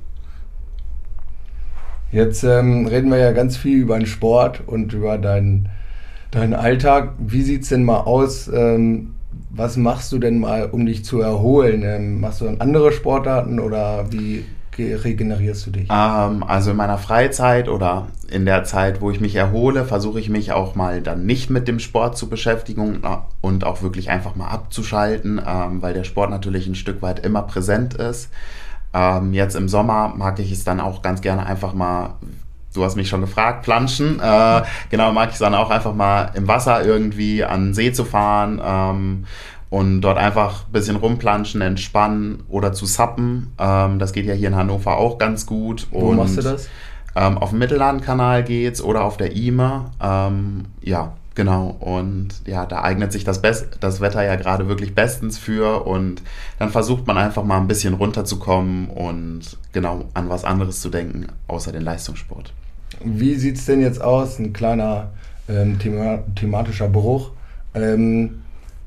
Jetzt 2.11 2.45
ähm, 2.45 2.87
reden 2.87 3.11
wir 3.11 3.19
ja 3.19 3.33
ganz 3.33 3.57
viel 3.57 3.79
über 3.79 3.97
den 3.97 4.07
Sport 4.07 4.62
und 4.67 4.93
über 4.93 5.19
deinen, 5.19 5.69
deinen 6.31 6.55
Alltag. 6.55 7.12
Wie 7.19 7.43
sieht 7.43 7.62
es 7.62 7.69
denn 7.69 7.85
mal 7.85 8.00
aus? 8.00 8.49
Ähm, 8.49 9.14
was 9.51 9.77
machst 9.77 10.12
du 10.12 10.19
denn 10.19 10.41
mal, 10.41 10.67
um 10.71 10.87
dich 10.87 11.05
zu 11.05 11.21
erholen? 11.21 11.83
Ähm, 11.85 12.21
machst 12.21 12.41
du 12.41 12.47
dann 12.47 12.61
andere 12.61 12.93
Sportarten 12.93 13.61
oder 13.61 14.11
wie 14.11 14.45
regenerierst 14.79 15.67
du 15.67 15.71
dich? 15.71 15.89
Ähm, 15.91 16.43
also 16.43 16.71
in 16.71 16.77
meiner 16.77 16.99
Freizeit 16.99 17.69
oder 17.69 18.09
in 18.31 18.47
der 18.47 18.65
Zeit, 18.65 19.01
wo 19.01 19.11
ich 19.11 19.21
mich 19.21 19.35
erhole, 19.35 19.85
versuche 19.85 20.19
ich 20.19 20.31
mich 20.31 20.53
auch 20.53 20.75
mal 20.75 21.03
dann 21.03 21.27
nicht 21.27 21.51
mit 21.51 21.69
dem 21.69 21.79
Sport 21.79 22.17
zu 22.17 22.29
beschäftigen 22.29 23.03
und 23.41 23.65
auch 23.65 23.83
wirklich 23.83 24.11
einfach 24.11 24.35
mal 24.35 24.49
abzuschalten, 24.49 25.41
ähm, 25.47 25.83
weil 25.83 25.95
der 25.95 26.05
Sport 26.05 26.31
natürlich 26.31 26.67
ein 26.67 26.75
Stück 26.75 27.03
weit 27.03 27.25
immer 27.25 27.43
präsent 27.43 27.95
ist. 27.95 28.31
Ähm, 28.95 29.33
jetzt 29.33 29.57
im 29.57 29.69
Sommer 29.69 30.15
mag 30.17 30.39
ich 30.39 30.53
es 30.53 30.65
dann 30.65 30.81
auch 30.81 31.03
ganz 31.03 31.21
gerne 31.21 31.47
einfach 31.47 31.75
mal 31.75 32.15
du 32.75 32.85
hast 32.85 32.97
mich 32.97 33.09
schon 33.09 33.21
gefragt, 33.21 33.62
planschen. 33.62 34.21
Äh, 34.21 34.62
genau, 34.91 35.12
mag 35.12 35.31
ich 35.33 35.38
dann 35.38 35.55
auch 35.55 35.71
einfach 35.71 35.95
mal 35.95 36.31
im 36.35 36.49
Wasser 36.49 36.85
irgendwie 36.85 37.45
an 37.45 37.67
den 37.67 37.75
See 37.75 37.93
zu 37.93 38.05
fahren 38.05 38.61
ähm, 38.64 39.25
und 39.71 40.00
dort 40.02 40.19
einfach 40.19 40.67
ein 40.67 40.73
bisschen 40.73 40.97
rumplanschen, 40.97 41.61
entspannen 41.61 42.43
oder 42.49 42.73
zu 42.73 42.87
sappen. 42.87 43.52
Ähm, 43.59 43.99
das 43.99 44.12
geht 44.12 44.26
ja 44.26 44.35
hier 44.35 44.49
in 44.49 44.57
Hannover 44.57 44.97
auch 44.97 45.19
ganz 45.19 45.47
gut. 45.47 45.87
Wo 45.91 46.11
und, 46.11 46.17
machst 46.17 46.37
du 46.37 46.43
das? 46.43 46.69
Ähm, 47.14 47.38
auf 47.38 47.50
dem 47.50 47.59
Mittellandkanal 47.59 48.43
geht's 48.43 48.81
oder 48.81 49.05
auf 49.05 49.17
der 49.17 49.37
IMA. 49.37 49.91
Ähm, 50.00 50.64
ja, 50.81 51.12
genau. 51.35 51.76
Und 51.81 52.29
ja, 52.47 52.64
da 52.67 52.83
eignet 52.83 53.12
sich 53.12 53.25
das, 53.25 53.43
Best 53.43 53.79
das 53.81 54.00
Wetter 54.00 54.23
ja 54.23 54.37
gerade 54.37 54.69
wirklich 54.69 54.95
bestens 54.95 55.38
für. 55.38 55.87
Und 55.87 56.23
dann 56.59 56.71
versucht 56.71 57.07
man 57.07 57.19
einfach 57.19 57.45
mal 57.45 57.59
ein 57.59 57.69
bisschen 57.69 57.95
runterzukommen 57.95 58.88
und 58.88 59.59
genau 59.73 60.07
an 60.14 60.29
was 60.29 60.45
anderes 60.45 60.81
zu 60.81 60.88
denken, 60.88 61.26
außer 61.49 61.73
den 61.73 61.83
Leistungssport. 61.83 62.52
Wie 63.04 63.35
sieht 63.35 63.56
es 63.56 63.66
denn 63.66 63.80
jetzt 63.80 64.00
aus? 64.00 64.38
Ein 64.38 64.52
kleiner 64.52 65.11
ähm, 65.49 65.78
thema 65.78 66.21
thematischer 66.35 66.88
Bruch. 66.88 67.30
Ähm, 67.75 68.42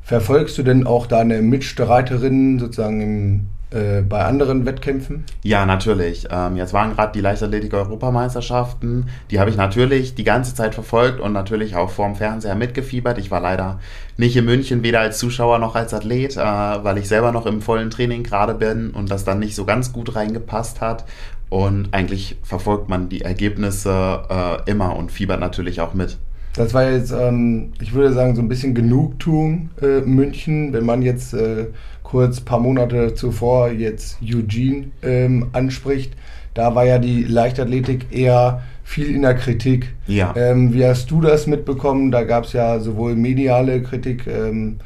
Verfolgst 0.05 0.55
du 0.59 0.61
denn 0.61 0.85
auch 0.85 1.07
deine 1.07 1.41
Mitstreiterinnen 1.41 2.59
sozusagen 2.59 3.01
im, 3.01 3.47
äh, 3.71 4.03
bei 4.03 4.23
anderen 4.23 4.63
Wettkämpfen? 4.67 5.23
Ja, 5.41 5.65
natürlich. 5.65 6.27
Ähm, 6.29 6.57
jetzt 6.57 6.73
waren 6.73 6.93
gerade 6.93 7.11
die 7.11 7.21
Leichtathletik-Europameisterschaften. 7.21 9.09
Die 9.31 9.39
habe 9.39 9.49
ich 9.49 9.57
natürlich 9.57 10.13
die 10.13 10.23
ganze 10.23 10.53
Zeit 10.53 10.75
verfolgt 10.75 11.19
und 11.19 11.33
natürlich 11.33 11.75
auch 11.75 11.89
vorm 11.89 12.15
Fernseher 12.15 12.53
mitgefiebert. 12.53 13.17
Ich 13.17 13.31
war 13.31 13.41
leider 13.41 13.79
nicht 14.15 14.37
in 14.37 14.45
München, 14.45 14.83
weder 14.83 14.99
als 14.99 15.17
Zuschauer 15.17 15.57
noch 15.57 15.73
als 15.73 15.91
Athlet, 15.91 16.37
äh, 16.37 16.39
weil 16.39 16.99
ich 16.99 17.07
selber 17.07 17.31
noch 17.31 17.47
im 17.47 17.63
vollen 17.63 17.89
Training 17.89 18.21
gerade 18.21 18.53
bin 18.53 18.91
und 18.91 19.09
das 19.09 19.23
dann 19.23 19.39
nicht 19.39 19.55
so 19.55 19.65
ganz 19.65 19.91
gut 19.91 20.15
reingepasst 20.15 20.81
hat. 20.81 21.03
Und 21.49 21.89
eigentlich 21.91 22.37
verfolgt 22.43 22.89
man 22.89 23.09
die 23.09 23.21
Ergebnisse 23.21 24.23
äh, 24.29 24.69
immer 24.69 24.95
und 24.95 25.11
fiebert 25.11 25.39
natürlich 25.39 25.79
auch 25.81 25.93
mit. 25.93 26.17
Das 26.55 26.73
war 26.73 26.89
jetzt, 26.89 27.11
ähm, 27.11 27.73
ich 27.81 27.93
würde 27.93 28.13
sagen, 28.13 28.35
so 28.35 28.41
ein 28.41 28.47
bisschen 28.47 28.73
Genugtuung 28.73 29.69
äh, 29.81 30.01
München, 30.01 30.71
wenn 30.73 30.85
man 30.85 31.01
jetzt 31.01 31.33
äh, 31.33 31.67
kurz 32.03 32.39
ein 32.39 32.45
paar 32.45 32.59
Monate 32.59 33.13
zuvor 33.13 33.69
jetzt 33.69 34.19
Eugene 34.23 34.85
ähm, 35.01 35.47
anspricht. 35.51 36.13
Da 36.53 36.73
war 36.73 36.85
ja 36.85 36.97
die 36.97 37.23
Leichtathletik 37.23 38.07
eher 38.11 38.61
viel 38.85 39.13
in 39.13 39.23
der 39.23 39.35
Kritik. 39.35 39.93
Ja. 40.07 40.33
Ähm, 40.37 40.73
wie 40.73 40.85
hast 40.85 41.11
du 41.11 41.19
das 41.19 41.47
mitbekommen? 41.47 42.11
Da 42.11 42.23
gab 42.23 42.45
es 42.45 42.53
ja 42.53 42.79
sowohl 42.79 43.15
mediale 43.15 43.81
Kritik, 43.81 44.25
ähm, 44.27 44.77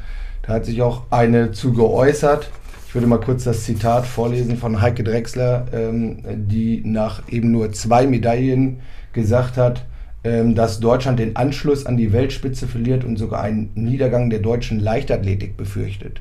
da 0.42 0.54
hat 0.54 0.64
sich 0.64 0.82
auch 0.82 1.04
eine 1.10 1.52
zu 1.52 1.72
geäußert. 1.72 2.50
Ich 2.90 2.94
würde 2.96 3.06
mal 3.06 3.20
kurz 3.20 3.44
das 3.44 3.62
Zitat 3.62 4.04
vorlesen 4.04 4.56
von 4.56 4.80
Heike 4.80 5.04
Drexler, 5.04 5.66
ähm, 5.72 6.24
die 6.34 6.82
nach 6.84 7.22
eben 7.28 7.52
nur 7.52 7.70
zwei 7.70 8.04
Medaillen 8.08 8.80
gesagt 9.12 9.56
hat, 9.56 9.86
ähm, 10.24 10.56
dass 10.56 10.80
Deutschland 10.80 11.20
den 11.20 11.36
Anschluss 11.36 11.86
an 11.86 11.96
die 11.96 12.12
Weltspitze 12.12 12.66
verliert 12.66 13.04
und 13.04 13.16
sogar 13.16 13.42
einen 13.42 13.70
Niedergang 13.76 14.28
der 14.28 14.40
deutschen 14.40 14.80
Leichtathletik 14.80 15.56
befürchtet. 15.56 16.20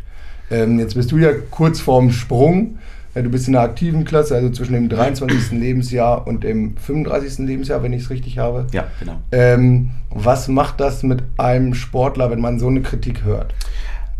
Ähm, 0.51 0.77
jetzt 0.77 0.93
bist 0.93 1.11
du 1.11 1.17
ja 1.17 1.31
kurz 1.49 1.79
vorm 1.79 2.11
Sprung. 2.11 2.77
Äh, 3.15 3.23
du 3.23 3.31
bist 3.31 3.47
in 3.47 3.53
der 3.53 3.63
aktiven 3.63 4.05
Klasse, 4.05 4.35
also 4.35 4.51
zwischen 4.51 4.73
dem 4.73 4.89
23. 4.89 5.51
Lebensjahr 5.59 6.27
und 6.27 6.43
dem 6.43 6.77
35. 6.77 7.47
Lebensjahr, 7.47 7.81
wenn 7.81 7.93
ich 7.93 8.03
es 8.03 8.09
richtig 8.11 8.37
habe. 8.37 8.67
Ja, 8.73 8.85
genau. 8.99 9.19
Ähm, 9.31 9.89
was 10.11 10.47
macht 10.47 10.79
das 10.79 11.01
mit 11.01 11.23
einem 11.39 11.73
Sportler, 11.73 12.29
wenn 12.29 12.41
man 12.41 12.59
so 12.59 12.67
eine 12.67 12.81
Kritik 12.83 13.23
hört? 13.23 13.55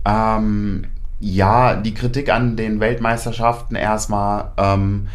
Ähm, 0.04 0.86
ja, 1.20 1.76
die 1.76 1.94
Kritik 1.94 2.32
an 2.32 2.56
den 2.56 2.80
Weltmeisterschaften 2.80 3.76
erstmal. 3.76 4.52
Ähm, 4.58 5.08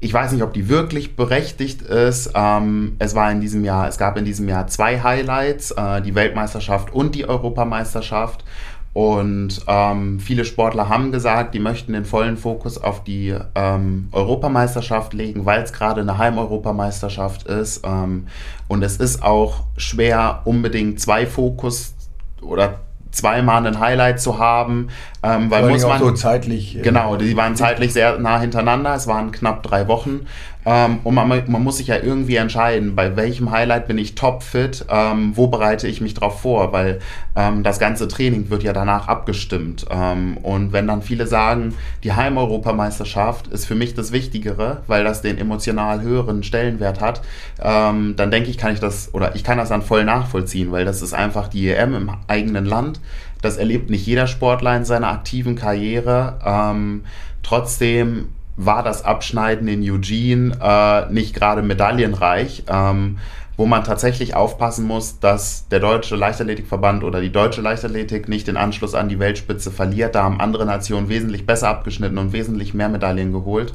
ich 0.00 0.12
weiß 0.12 0.32
nicht, 0.32 0.42
ob 0.42 0.52
die 0.52 0.68
wirklich 0.68 1.16
berechtigt 1.16 1.80
ist. 1.80 2.32
Ähm, 2.34 2.96
es 2.98 3.14
war 3.14 3.30
in 3.30 3.40
diesem 3.40 3.64
Jahr, 3.64 3.88
es 3.88 3.96
gab 3.96 4.18
in 4.18 4.24
diesem 4.24 4.48
Jahr 4.48 4.66
zwei 4.66 5.02
Highlights, 5.02 5.70
äh, 5.70 6.02
die 6.02 6.14
Weltmeisterschaft 6.14 6.92
und 6.92 7.14
die 7.14 7.26
Europameisterschaft. 7.26 8.44
Und 8.92 9.60
ähm, 9.66 10.20
viele 10.20 10.44
Sportler 10.44 10.88
haben 10.88 11.10
gesagt, 11.10 11.52
die 11.54 11.58
möchten 11.58 11.94
den 11.94 12.04
vollen 12.04 12.36
Fokus 12.36 12.78
auf 12.78 13.02
die 13.02 13.34
ähm, 13.56 14.08
Europameisterschaft 14.12 15.14
legen, 15.14 15.46
weil 15.46 15.62
es 15.62 15.72
gerade 15.72 16.02
eine 16.02 16.16
Heimeuropameisterschaft 16.16 17.44
ist. 17.48 17.80
Ähm, 17.84 18.28
und 18.68 18.84
es 18.84 18.98
ist 18.98 19.22
auch 19.22 19.64
schwer, 19.76 20.42
unbedingt 20.44 21.00
zwei 21.00 21.26
Fokus 21.26 21.94
oder 22.40 22.80
zweimal 23.14 23.66
ein 23.66 23.78
Highlight 23.78 24.20
zu 24.20 24.38
haben, 24.38 24.88
ähm, 25.22 25.50
weil 25.50 25.68
muss 25.68 25.86
man 25.86 26.00
so 26.00 26.10
zeitlich 26.12 26.78
äh, 26.78 26.82
genau, 26.82 27.16
die 27.16 27.36
waren 27.36 27.56
zeitlich 27.56 27.92
sehr 27.92 28.18
nah 28.18 28.40
hintereinander. 28.40 28.94
Es 28.94 29.06
waren 29.06 29.32
knapp 29.32 29.62
drei 29.62 29.88
Wochen 29.88 30.26
ähm, 30.66 31.00
und 31.04 31.14
man, 31.14 31.28
man, 31.28 31.62
muss 31.62 31.78
sich 31.78 31.88
ja 31.88 31.96
irgendwie 31.96 32.36
entscheiden, 32.36 32.94
bei 32.94 33.16
welchem 33.16 33.50
Highlight 33.50 33.86
bin 33.86 33.98
ich 33.98 34.14
topfit, 34.14 34.86
ähm, 34.88 35.32
wo 35.34 35.48
bereite 35.48 35.88
ich 35.88 36.00
mich 36.00 36.14
drauf 36.14 36.40
vor, 36.40 36.72
weil 36.72 37.00
ähm, 37.36 37.62
das 37.62 37.78
ganze 37.78 38.08
Training 38.08 38.48
wird 38.50 38.62
ja 38.62 38.72
danach 38.72 39.08
abgestimmt. 39.08 39.84
Ähm, 39.90 40.38
und 40.38 40.72
wenn 40.72 40.86
dann 40.86 41.02
viele 41.02 41.26
sagen, 41.26 41.74
die 42.02 42.12
Heimeuropameisterschaft 42.12 43.48
ist 43.48 43.66
für 43.66 43.74
mich 43.74 43.94
das 43.94 44.12
Wichtigere, 44.12 44.82
weil 44.86 45.04
das 45.04 45.20
den 45.20 45.38
emotional 45.38 46.00
höheren 46.00 46.42
Stellenwert 46.42 47.00
hat, 47.00 47.20
ähm, 47.60 48.14
dann 48.16 48.30
denke 48.30 48.48
ich, 48.48 48.56
kann 48.56 48.72
ich 48.72 48.80
das 48.80 49.12
oder 49.12 49.34
ich 49.34 49.44
kann 49.44 49.58
das 49.58 49.68
dann 49.68 49.82
voll 49.82 50.04
nachvollziehen, 50.04 50.72
weil 50.72 50.84
das 50.84 51.02
ist 51.02 51.12
einfach 51.12 51.48
die 51.48 51.68
EM 51.68 51.94
im 51.94 52.10
eigenen 52.26 52.64
Land. 52.64 53.00
Das 53.42 53.58
erlebt 53.58 53.90
nicht 53.90 54.06
jeder 54.06 54.26
Sportler 54.26 54.74
in 54.74 54.86
seiner 54.86 55.08
aktiven 55.08 55.54
Karriere. 55.56 56.38
Ähm, 56.44 57.04
trotzdem 57.42 58.28
war 58.56 58.82
das 58.82 59.04
Abschneiden 59.04 59.66
in 59.68 59.82
Eugene 59.82 60.56
äh, 60.60 61.12
nicht 61.12 61.34
gerade 61.34 61.62
medaillenreich, 61.62 62.64
ähm, 62.68 63.18
wo 63.56 63.66
man 63.66 63.84
tatsächlich 63.84 64.34
aufpassen 64.34 64.86
muss, 64.86 65.20
dass 65.20 65.68
der 65.68 65.80
deutsche 65.80 66.16
Leichtathletikverband 66.16 67.04
oder 67.04 67.20
die 67.20 67.30
deutsche 67.30 67.60
Leichtathletik 67.60 68.28
nicht 68.28 68.46
den 68.46 68.56
Anschluss 68.56 68.94
an 68.94 69.08
die 69.08 69.18
Weltspitze 69.18 69.70
verliert. 69.70 70.14
Da 70.14 70.24
haben 70.24 70.40
andere 70.40 70.66
Nationen 70.66 71.08
wesentlich 71.08 71.46
besser 71.46 71.68
abgeschnitten 71.68 72.18
und 72.18 72.32
wesentlich 72.32 72.74
mehr 72.74 72.88
Medaillen 72.88 73.32
geholt. 73.32 73.74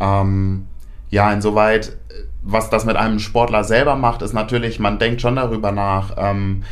Ähm, 0.00 0.66
ja, 1.10 1.32
insoweit, 1.32 1.96
was 2.42 2.70
das 2.70 2.84
mit 2.84 2.96
einem 2.96 3.18
Sportler 3.18 3.64
selber 3.64 3.96
macht, 3.96 4.22
ist 4.22 4.34
natürlich, 4.34 4.78
man 4.78 4.98
denkt 4.98 5.20
schon 5.20 5.36
darüber 5.36 5.72
nach. 5.72 6.12
Ähm, 6.16 6.62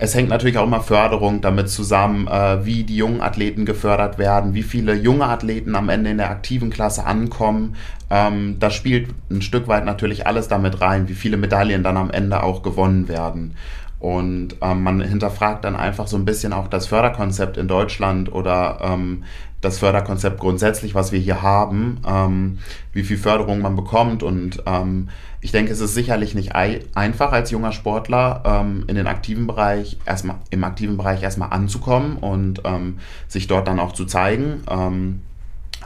es 0.00 0.14
hängt 0.14 0.28
natürlich 0.28 0.58
auch 0.58 0.64
immer 0.64 0.80
Förderung 0.80 1.40
damit 1.40 1.68
zusammen, 1.68 2.28
äh, 2.28 2.64
wie 2.64 2.84
die 2.84 2.96
jungen 2.96 3.20
Athleten 3.20 3.64
gefördert 3.64 4.18
werden, 4.18 4.54
wie 4.54 4.62
viele 4.62 4.94
junge 4.94 5.26
Athleten 5.26 5.74
am 5.74 5.88
Ende 5.88 6.10
in 6.10 6.18
der 6.18 6.30
aktiven 6.30 6.70
Klasse 6.70 7.04
ankommen. 7.04 7.76
Ähm, 8.10 8.56
das 8.60 8.74
spielt 8.74 9.10
ein 9.30 9.42
Stück 9.42 9.68
weit 9.68 9.84
natürlich 9.84 10.26
alles 10.26 10.48
damit 10.48 10.80
rein, 10.80 11.08
wie 11.08 11.14
viele 11.14 11.36
Medaillen 11.36 11.82
dann 11.82 11.96
am 11.96 12.10
Ende 12.10 12.42
auch 12.42 12.62
gewonnen 12.62 13.08
werden. 13.08 13.54
Und 13.98 14.56
ähm, 14.60 14.84
man 14.84 15.00
hinterfragt 15.00 15.64
dann 15.64 15.74
einfach 15.74 16.06
so 16.06 16.16
ein 16.16 16.24
bisschen 16.24 16.52
auch 16.52 16.68
das 16.68 16.86
Förderkonzept 16.86 17.56
in 17.56 17.66
Deutschland 17.66 18.32
oder 18.32 18.78
ähm, 18.80 19.24
das 19.60 19.78
Förderkonzept 19.78 20.38
grundsätzlich, 20.38 20.94
was 20.94 21.10
wir 21.10 21.18
hier 21.18 21.42
haben, 21.42 22.00
ähm, 22.06 22.58
wie 22.92 23.02
viel 23.02 23.18
Förderung 23.18 23.60
man 23.60 23.74
bekommt. 23.74 24.22
Und 24.22 24.62
ähm, 24.66 25.08
ich 25.40 25.50
denke, 25.50 25.72
es 25.72 25.80
ist 25.80 25.94
sicherlich 25.94 26.34
nicht 26.34 26.54
einfach 26.54 27.32
als 27.32 27.50
junger 27.50 27.72
Sportler 27.72 28.42
ähm, 28.44 28.84
in 28.86 28.94
den 28.94 29.06
aktiven 29.06 29.46
Bereich 29.46 29.98
erstmal 30.06 30.36
im 30.50 30.62
aktiven 30.64 30.96
Bereich 30.96 31.22
erstmal 31.22 31.50
anzukommen 31.50 32.16
und 32.18 32.62
ähm, 32.64 32.98
sich 33.26 33.46
dort 33.46 33.66
dann 33.66 33.80
auch 33.80 33.92
zu 33.92 34.04
zeigen. 34.04 34.62
Ähm, 34.70 35.22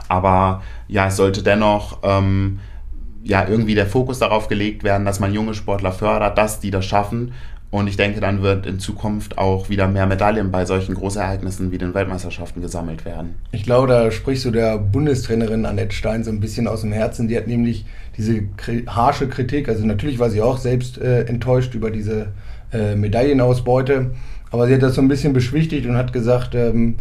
aber 0.07 0.61
ja, 0.87 1.07
es 1.07 1.15
sollte 1.15 1.41
dennoch 1.41 1.99
ähm, 2.03 2.59
ja 3.23 3.47
irgendwie 3.47 3.73
der 3.73 3.87
Fokus 3.87 4.19
darauf 4.19 4.47
gelegt 4.49 4.83
werden, 4.83 5.05
dass 5.05 5.19
man 5.19 5.33
junge 5.33 5.53
Sportler 5.53 5.91
fördert, 5.91 6.37
dass 6.37 6.59
die 6.59 6.71
das 6.71 6.85
schaffen 6.85 7.33
und 7.73 7.87
ich 7.87 7.97
denke, 7.97 8.21
dann 8.21 8.43
wird 8.43 8.67
in 8.67 8.77
Zukunft 8.77 9.39
auch 9.39 9.67
wieder 9.67 9.87
mehr 9.87 10.05
Medaillen 10.05 10.51
bei 10.51 10.63
solchen 10.63 10.93
Großereignissen 10.93 11.71
wie 11.71 11.79
den 11.79 11.95
Weltmeisterschaften 11.95 12.61
gesammelt 12.61 13.03
werden. 13.03 13.33
Ich 13.51 13.63
glaube, 13.63 13.87
da 13.87 14.11
sprichst 14.11 14.45
du 14.45 14.51
der 14.51 14.77
Bundestrainerin 14.77 15.65
Annette 15.65 15.91
Stein 15.91 16.23
so 16.23 16.29
ein 16.29 16.39
bisschen 16.39 16.67
aus 16.67 16.81
dem 16.81 16.91
Herzen. 16.91 17.27
Die 17.27 17.35
hat 17.35 17.47
nämlich 17.47 17.87
diese 18.15 18.43
harsche 18.85 19.27
Kritik, 19.27 19.69
also 19.69 19.87
natürlich 19.87 20.19
war 20.19 20.29
sie 20.29 20.39
auch 20.39 20.59
selbst 20.59 20.99
äh, 20.99 21.23
enttäuscht 21.23 21.73
über 21.73 21.89
diese 21.89 22.27
äh, 22.71 22.95
Medaillenausbeute, 22.95 24.11
aber 24.51 24.67
sie 24.67 24.75
hat 24.75 24.83
das 24.83 24.93
so 24.93 25.01
ein 25.01 25.07
bisschen 25.07 25.33
beschwichtigt 25.33 25.87
und 25.87 25.97
hat 25.97 26.13
gesagt, 26.13 26.53
ähm, 26.53 26.97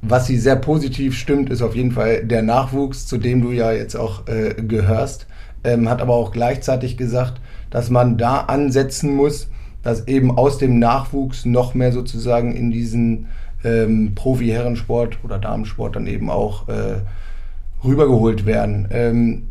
was 0.00 0.28
sie 0.28 0.38
sehr 0.38 0.54
positiv 0.54 1.18
stimmt, 1.18 1.50
ist 1.50 1.60
auf 1.60 1.74
jeden 1.74 1.90
Fall 1.90 2.24
der 2.24 2.42
Nachwuchs, 2.42 3.08
zu 3.08 3.18
dem 3.18 3.42
du 3.42 3.50
ja 3.50 3.72
jetzt 3.72 3.96
auch 3.96 4.28
äh, 4.28 4.54
gehörst. 4.62 5.26
ähm, 5.64 5.88
hat 5.88 6.00
aber 6.00 6.14
auch 6.14 6.30
gleichzeitig 6.30 6.96
gesagt, 6.96 7.40
dass 7.70 7.90
man 7.90 8.16
da 8.16 8.42
ansetzen 8.42 9.12
muss, 9.16 9.48
dass 9.84 10.08
eben 10.08 10.36
aus 10.36 10.58
dem 10.58 10.78
Nachwuchs 10.78 11.44
noch 11.44 11.74
mehr 11.74 11.92
sozusagen 11.92 12.56
in 12.56 12.70
diesen 12.70 13.28
ähm, 13.62 14.14
Profi-Herrensport 14.14 15.18
oder 15.22 15.38
Damensport 15.38 15.96
dann 15.96 16.06
eben 16.06 16.30
auch 16.30 16.68
äh, 16.68 16.96
rübergeholt 17.84 18.46
werden. 18.46 18.88
Ähm, 18.90 19.42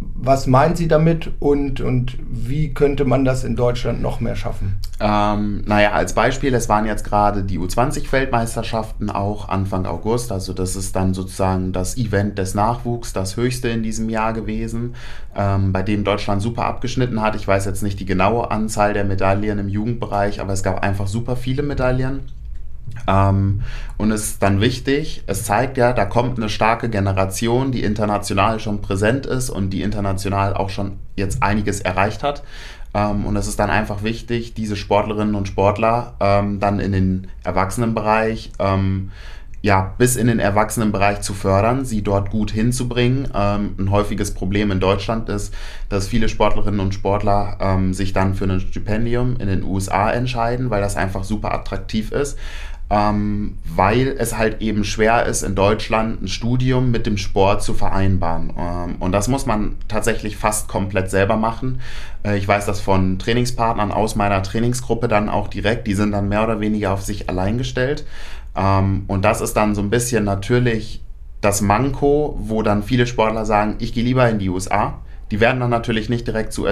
was 0.00 0.46
meint 0.46 0.76
sie 0.76 0.86
damit 0.86 1.32
und, 1.40 1.80
und 1.80 2.16
wie 2.30 2.72
könnte 2.72 3.04
man 3.04 3.24
das 3.24 3.42
in 3.42 3.56
Deutschland 3.56 4.00
noch 4.00 4.20
mehr 4.20 4.36
schaffen? 4.36 4.78
Ähm, 5.00 5.62
naja, 5.66 5.92
als 5.92 6.12
Beispiel, 6.12 6.54
es 6.54 6.68
waren 6.68 6.86
jetzt 6.86 7.04
gerade 7.04 7.42
die 7.42 7.58
U20-Weltmeisterschaften 7.58 9.10
auch 9.10 9.48
Anfang 9.48 9.86
August. 9.86 10.30
Also 10.30 10.52
das 10.52 10.76
ist 10.76 10.94
dann 10.94 11.14
sozusagen 11.14 11.72
das 11.72 11.96
Event 11.96 12.38
des 12.38 12.54
Nachwuchs, 12.54 13.12
das 13.12 13.36
höchste 13.36 13.68
in 13.68 13.82
diesem 13.82 14.08
Jahr 14.08 14.32
gewesen, 14.32 14.94
ähm, 15.36 15.72
bei 15.72 15.82
dem 15.82 16.04
Deutschland 16.04 16.42
super 16.42 16.66
abgeschnitten 16.66 17.20
hat. 17.20 17.34
Ich 17.34 17.46
weiß 17.46 17.64
jetzt 17.64 17.82
nicht 17.82 17.98
die 17.98 18.06
genaue 18.06 18.50
Anzahl 18.52 18.92
der 18.92 19.04
Medaillen 19.04 19.58
im 19.58 19.68
Jugendbereich, 19.68 20.40
aber 20.40 20.52
es 20.52 20.62
gab 20.62 20.82
einfach 20.82 21.08
super 21.08 21.34
viele 21.34 21.64
Medaillen. 21.64 22.20
Ähm, 23.06 23.62
und 23.96 24.10
es 24.10 24.24
ist 24.24 24.42
dann 24.42 24.60
wichtig, 24.60 25.22
es 25.26 25.44
zeigt 25.44 25.76
ja, 25.76 25.92
da 25.92 26.04
kommt 26.04 26.38
eine 26.38 26.48
starke 26.48 26.88
Generation, 26.88 27.72
die 27.72 27.82
international 27.82 28.60
schon 28.60 28.80
präsent 28.80 29.26
ist 29.26 29.50
und 29.50 29.70
die 29.70 29.82
international 29.82 30.54
auch 30.54 30.70
schon 30.70 30.98
jetzt 31.16 31.42
einiges 31.42 31.80
erreicht 31.80 32.22
hat. 32.22 32.42
Ähm, 32.94 33.26
und 33.26 33.36
es 33.36 33.46
ist 33.46 33.58
dann 33.58 33.70
einfach 33.70 34.02
wichtig, 34.02 34.54
diese 34.54 34.76
Sportlerinnen 34.76 35.34
und 35.34 35.48
Sportler 35.48 36.14
ähm, 36.20 36.60
dann 36.60 36.80
in 36.80 36.92
den 36.92 37.26
Erwachsenenbereich 37.44 38.52
ähm, 38.58 39.10
ja, 39.60 39.94
bis 39.98 40.14
in 40.14 40.28
den 40.28 40.38
Erwachsenenbereich 40.38 41.20
zu 41.20 41.34
fördern, 41.34 41.84
sie 41.84 42.02
dort 42.02 42.30
gut 42.30 42.52
hinzubringen. 42.52 43.28
Ähm, 43.34 43.74
ein 43.78 43.90
häufiges 43.90 44.32
Problem 44.32 44.70
in 44.70 44.78
Deutschland 44.78 45.28
ist, 45.28 45.52
dass 45.88 46.06
viele 46.06 46.28
Sportlerinnen 46.28 46.78
und 46.78 46.94
Sportler 46.94 47.58
ähm, 47.60 47.92
sich 47.92 48.12
dann 48.12 48.34
für 48.34 48.44
ein 48.44 48.60
Stipendium 48.60 49.36
in 49.38 49.48
den 49.48 49.64
USA 49.64 50.12
entscheiden, 50.12 50.70
weil 50.70 50.80
das 50.80 50.96
einfach 50.96 51.24
super 51.24 51.52
attraktiv 51.52 52.12
ist 52.12 52.38
ähm, 52.90 53.58
weil 53.64 54.16
es 54.18 54.36
halt 54.36 54.62
eben 54.62 54.82
schwer 54.82 55.26
ist, 55.26 55.42
in 55.42 55.54
Deutschland 55.54 56.22
ein 56.22 56.28
Studium 56.28 56.90
mit 56.90 57.06
dem 57.06 57.18
Sport 57.18 57.62
zu 57.62 57.74
vereinbaren. 57.74 58.52
Ähm, 58.58 58.96
und 58.98 59.12
das 59.12 59.28
muss 59.28 59.44
man 59.44 59.76
tatsächlich 59.88 60.36
fast 60.38 60.68
komplett 60.68 61.10
selber 61.10 61.36
machen. 61.36 61.80
Äh, 62.24 62.38
ich 62.38 62.48
weiß 62.48 62.64
das 62.64 62.80
von 62.80 63.18
Trainingspartnern 63.18 63.92
aus 63.92 64.16
meiner 64.16 64.42
Trainingsgruppe 64.42 65.06
dann 65.06 65.28
auch 65.28 65.48
direkt, 65.48 65.86
die 65.86 65.94
sind 65.94 66.12
dann 66.12 66.28
mehr 66.28 66.44
oder 66.44 66.60
weniger 66.60 66.92
auf 66.92 67.02
sich 67.02 67.28
allein 67.28 67.58
gestellt. 67.58 68.06
Ähm, 68.56 69.04
und 69.06 69.22
das 69.22 69.42
ist 69.42 69.54
dann 69.54 69.74
so 69.74 69.82
ein 69.82 69.90
bisschen 69.90 70.24
natürlich 70.24 71.02
das 71.42 71.60
Manko, 71.60 72.36
wo 72.40 72.62
dann 72.62 72.82
viele 72.82 73.06
Sportler 73.06 73.44
sagen, 73.44 73.76
ich 73.80 73.92
gehe 73.92 74.02
lieber 74.02 74.28
in 74.30 74.38
die 74.38 74.48
USA. 74.48 74.94
Die 75.30 75.40
werden 75.40 75.60
dann 75.60 75.68
natürlich 75.68 76.08
nicht 76.08 76.26
direkt 76.26 76.54
zu 76.54 76.66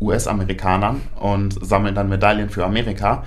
US-Amerikanern 0.00 1.00
und 1.18 1.64
sammeln 1.64 1.94
dann 1.94 2.10
Medaillen 2.10 2.50
für 2.50 2.66
Amerika 2.66 3.24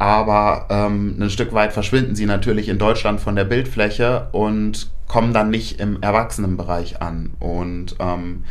aber 0.00 0.64
ähm, 0.70 1.16
ein 1.20 1.28
Stück 1.28 1.52
weit 1.52 1.74
verschwinden 1.74 2.14
sie 2.14 2.24
natürlich 2.24 2.70
in 2.70 2.78
Deutschland 2.78 3.20
von 3.20 3.36
der 3.36 3.44
Bildfläche 3.44 4.28
und 4.32 4.90
kommen 5.06 5.34
dann 5.34 5.50
nicht 5.50 5.78
im 5.78 6.00
Erwachsenenbereich 6.00 7.02
an. 7.02 7.32
Und 7.38 7.96
ähm, 7.98 8.44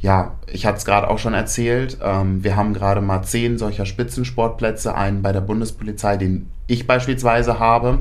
ja, 0.00 0.36
ich 0.50 0.64
hatte 0.64 0.78
es 0.78 0.86
gerade 0.86 1.10
auch 1.10 1.18
schon 1.18 1.34
erzählt, 1.34 1.98
ähm, 2.02 2.42
wir 2.42 2.56
haben 2.56 2.72
gerade 2.72 3.02
mal 3.02 3.22
zehn 3.22 3.58
solcher 3.58 3.84
Spitzensportplätze, 3.84 4.94
einen 4.94 5.20
bei 5.20 5.32
der 5.32 5.42
Bundespolizei, 5.42 6.16
den 6.16 6.48
ich 6.68 6.86
beispielsweise 6.86 7.58
habe, 7.58 7.98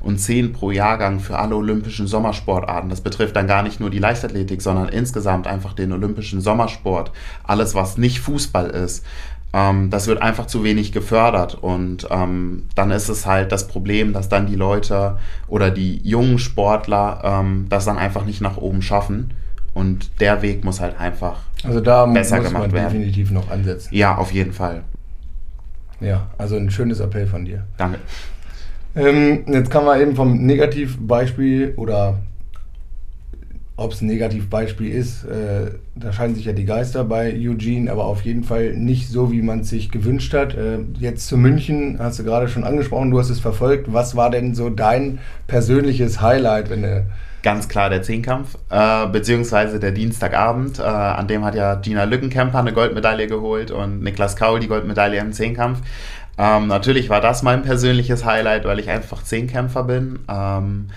und 0.00 0.18
zehn 0.18 0.54
pro 0.54 0.70
Jahrgang 0.70 1.20
für 1.20 1.38
alle 1.38 1.56
olympischen 1.56 2.06
Sommersportarten. 2.06 2.88
Das 2.88 3.02
betrifft 3.02 3.36
dann 3.36 3.48
gar 3.48 3.62
nicht 3.62 3.80
nur 3.80 3.90
die 3.90 3.98
Leichtathletik, 3.98 4.62
sondern 4.62 4.88
insgesamt 4.88 5.46
einfach 5.46 5.74
den 5.74 5.92
olympischen 5.92 6.40
Sommersport. 6.40 7.12
Alles, 7.44 7.74
was 7.74 7.98
nicht 7.98 8.20
Fußball 8.20 8.70
ist. 8.70 9.04
Ähm, 9.52 9.90
das 9.90 10.06
wird 10.06 10.22
einfach 10.22 10.46
zu 10.46 10.62
wenig 10.62 10.92
gefördert 10.92 11.56
und 11.60 12.06
ähm, 12.10 12.66
dann 12.76 12.90
ist 12.92 13.08
es 13.08 13.26
halt 13.26 13.50
das 13.50 13.66
Problem, 13.66 14.12
dass 14.12 14.28
dann 14.28 14.46
die 14.46 14.54
Leute 14.54 15.18
oder 15.48 15.70
die 15.70 16.00
jungen 16.04 16.38
Sportler 16.38 17.20
ähm, 17.24 17.66
das 17.68 17.84
dann 17.84 17.98
einfach 17.98 18.24
nicht 18.24 18.40
nach 18.40 18.58
oben 18.58 18.80
schaffen 18.80 19.34
und 19.74 20.20
der 20.20 20.42
Weg 20.42 20.64
muss 20.64 20.80
halt 20.80 21.00
einfach 21.00 21.40
also 21.64 21.80
da 21.80 22.06
besser 22.06 22.36
muss 22.36 22.46
gemacht 22.46 22.62
man 22.64 22.72
werden. 22.72 22.92
definitiv 22.92 23.30
noch 23.32 23.50
ansetzen. 23.50 23.88
Ja, 23.92 24.16
auf 24.16 24.32
jeden 24.32 24.52
Fall. 24.52 24.82
Ja, 26.00 26.28
also 26.38 26.56
ein 26.56 26.70
schönes 26.70 27.00
Appell 27.00 27.26
von 27.26 27.44
dir. 27.44 27.66
Danke. 27.76 27.98
Ähm, 28.94 29.44
jetzt 29.46 29.70
kann 29.70 29.84
man 29.84 30.00
eben 30.00 30.16
vom 30.16 30.46
Negativbeispiel 30.46 31.74
oder 31.76 32.18
ob 33.80 33.92
es 33.92 34.02
ein 34.02 34.06
Negativbeispiel 34.08 34.92
ist, 34.92 35.24
äh, 35.24 35.70
da 35.96 36.12
scheinen 36.12 36.34
sich 36.34 36.44
ja 36.44 36.52
die 36.52 36.66
Geister 36.66 37.02
bei 37.04 37.32
Eugene, 37.34 37.90
aber 37.90 38.04
auf 38.04 38.22
jeden 38.22 38.44
Fall 38.44 38.74
nicht 38.74 39.08
so, 39.08 39.32
wie 39.32 39.40
man 39.40 39.60
es 39.60 39.70
sich 39.70 39.90
gewünscht 39.90 40.34
hat. 40.34 40.54
Äh, 40.54 40.80
jetzt 40.98 41.26
zu 41.26 41.38
München, 41.38 41.96
hast 41.98 42.18
du 42.18 42.24
gerade 42.24 42.48
schon 42.48 42.64
angesprochen, 42.64 43.10
du 43.10 43.18
hast 43.18 43.30
es 43.30 43.40
verfolgt. 43.40 43.92
Was 43.92 44.16
war 44.16 44.30
denn 44.30 44.54
so 44.54 44.68
dein 44.68 45.18
persönliches 45.46 46.20
Highlight, 46.20 46.68
wenn 46.68 46.82
du 46.82 47.06
Ganz 47.42 47.70
klar 47.70 47.88
der 47.88 48.02
Zehnkampf, 48.02 48.58
äh, 48.68 49.06
beziehungsweise 49.06 49.80
der 49.80 49.92
Dienstagabend. 49.92 50.78
Äh, 50.78 50.82
an 50.82 51.26
dem 51.26 51.42
hat 51.42 51.54
ja 51.54 51.74
Gina 51.76 52.04
Lückenkämper 52.04 52.58
eine 52.58 52.74
Goldmedaille 52.74 53.28
geholt 53.28 53.70
und 53.70 54.02
Niklas 54.02 54.36
Kaul 54.36 54.60
die 54.60 54.68
Goldmedaille 54.68 55.18
im 55.18 55.32
Zehnkampf. 55.32 55.80
Ähm, 56.36 56.66
natürlich 56.66 57.08
war 57.08 57.22
das 57.22 57.42
mein 57.42 57.62
persönliches 57.62 58.26
Highlight, 58.26 58.66
weil 58.66 58.78
ich 58.78 58.90
einfach 58.90 59.22
Zehnkämpfer 59.22 59.84
bin. 59.84 60.18
Ähm, 60.28 60.90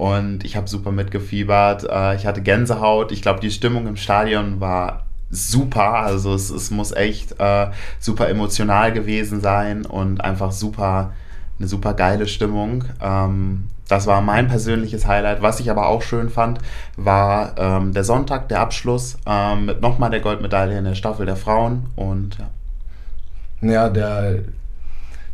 und 0.00 0.44
ich 0.44 0.56
habe 0.56 0.66
super 0.66 0.92
mitgefiebert. 0.92 1.84
Äh, 1.84 2.16
ich 2.16 2.24
hatte 2.24 2.40
Gänsehaut. 2.40 3.12
Ich 3.12 3.20
glaube, 3.20 3.40
die 3.40 3.50
Stimmung 3.50 3.86
im 3.86 3.96
Stadion 3.96 4.58
war 4.58 5.04
super. 5.28 5.92
Also 5.92 6.32
es, 6.32 6.48
es 6.48 6.70
muss 6.70 6.92
echt 6.92 7.38
äh, 7.38 7.66
super 7.98 8.30
emotional 8.30 8.92
gewesen 8.92 9.42
sein 9.42 9.84
und 9.84 10.22
einfach 10.22 10.52
super 10.52 11.12
eine 11.58 11.68
super 11.68 11.92
geile 11.92 12.26
Stimmung. 12.26 12.84
Ähm, 13.02 13.68
das 13.88 14.06
war 14.06 14.22
mein 14.22 14.48
persönliches 14.48 15.06
Highlight. 15.06 15.42
Was 15.42 15.60
ich 15.60 15.70
aber 15.70 15.88
auch 15.88 16.00
schön 16.00 16.30
fand, 16.30 16.60
war 16.96 17.58
ähm, 17.58 17.92
der 17.92 18.04
Sonntag, 18.04 18.48
der 18.48 18.60
Abschluss 18.60 19.18
ähm, 19.26 19.66
mit 19.66 19.82
nochmal 19.82 20.08
der 20.08 20.20
Goldmedaille 20.20 20.78
in 20.78 20.84
der 20.84 20.94
Staffel 20.94 21.26
der 21.26 21.36
Frauen 21.36 21.88
und 21.94 22.38
ja. 22.38 23.68
Ja, 23.70 23.90
der 23.90 24.44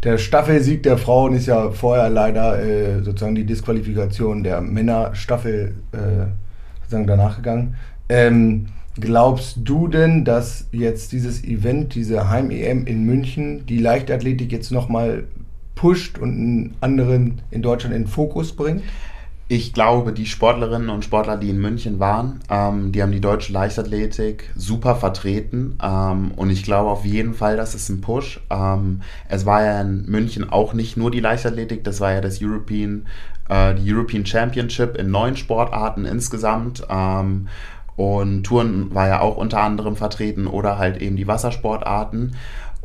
der 0.06 0.18
Staffelsieg 0.18 0.84
der 0.84 0.98
Frauen 0.98 1.34
ist 1.34 1.46
ja 1.46 1.72
vorher 1.72 2.08
leider 2.08 2.62
äh, 2.62 3.02
sozusagen 3.02 3.34
die 3.34 3.44
Disqualifikation 3.44 4.44
der 4.44 4.60
Männerstaffel 4.60 5.74
äh, 5.90 6.26
sozusagen 6.82 7.08
danach 7.08 7.36
gegangen. 7.38 7.74
Ähm, 8.08 8.66
glaubst 9.00 9.58
du 9.64 9.88
denn, 9.88 10.24
dass 10.24 10.68
jetzt 10.70 11.10
dieses 11.10 11.42
Event, 11.42 11.96
diese 11.96 12.30
Heim-EM 12.30 12.86
in 12.86 13.02
München, 13.04 13.66
die 13.66 13.78
Leichtathletik 13.78 14.52
jetzt 14.52 14.70
nochmal 14.70 15.24
pusht 15.74 16.18
und 16.18 16.30
einen 16.30 16.74
anderen 16.80 17.42
in 17.50 17.62
Deutschland 17.62 17.94
in 17.94 18.06
Fokus 18.06 18.54
bringt? 18.54 18.84
Ich 19.48 19.72
glaube, 19.72 20.12
die 20.12 20.26
Sportlerinnen 20.26 20.88
und 20.88 21.04
Sportler, 21.04 21.36
die 21.36 21.50
in 21.50 21.60
München 21.60 22.00
waren, 22.00 22.40
ähm, 22.50 22.90
die 22.90 23.00
haben 23.00 23.12
die 23.12 23.20
deutsche 23.20 23.52
Leichtathletik 23.52 24.50
super 24.56 24.96
vertreten. 24.96 25.78
Ähm, 25.80 26.32
und 26.34 26.50
ich 26.50 26.64
glaube 26.64 26.90
auf 26.90 27.04
jeden 27.04 27.32
Fall, 27.32 27.56
das 27.56 27.76
ist 27.76 27.88
ein 27.88 28.00
Push. 28.00 28.40
Ähm, 28.50 29.02
es 29.28 29.46
war 29.46 29.62
ja 29.64 29.80
in 29.80 30.06
München 30.06 30.50
auch 30.50 30.72
nicht 30.74 30.96
nur 30.96 31.12
die 31.12 31.20
Leichtathletik, 31.20 31.84
das 31.84 32.00
war 32.00 32.12
ja 32.12 32.20
das 32.20 32.42
European, 32.42 33.06
äh, 33.48 33.76
die 33.76 33.92
European 33.92 34.26
Championship 34.26 34.96
in 34.96 35.12
neun 35.12 35.36
Sportarten 35.36 36.06
insgesamt. 36.06 36.84
Ähm, 36.90 37.46
und 37.94 38.42
Touren 38.42 38.92
war 38.94 39.06
ja 39.06 39.20
auch 39.20 39.36
unter 39.36 39.60
anderem 39.60 39.94
vertreten 39.94 40.48
oder 40.48 40.76
halt 40.76 41.00
eben 41.00 41.14
die 41.14 41.28
Wassersportarten. 41.28 42.34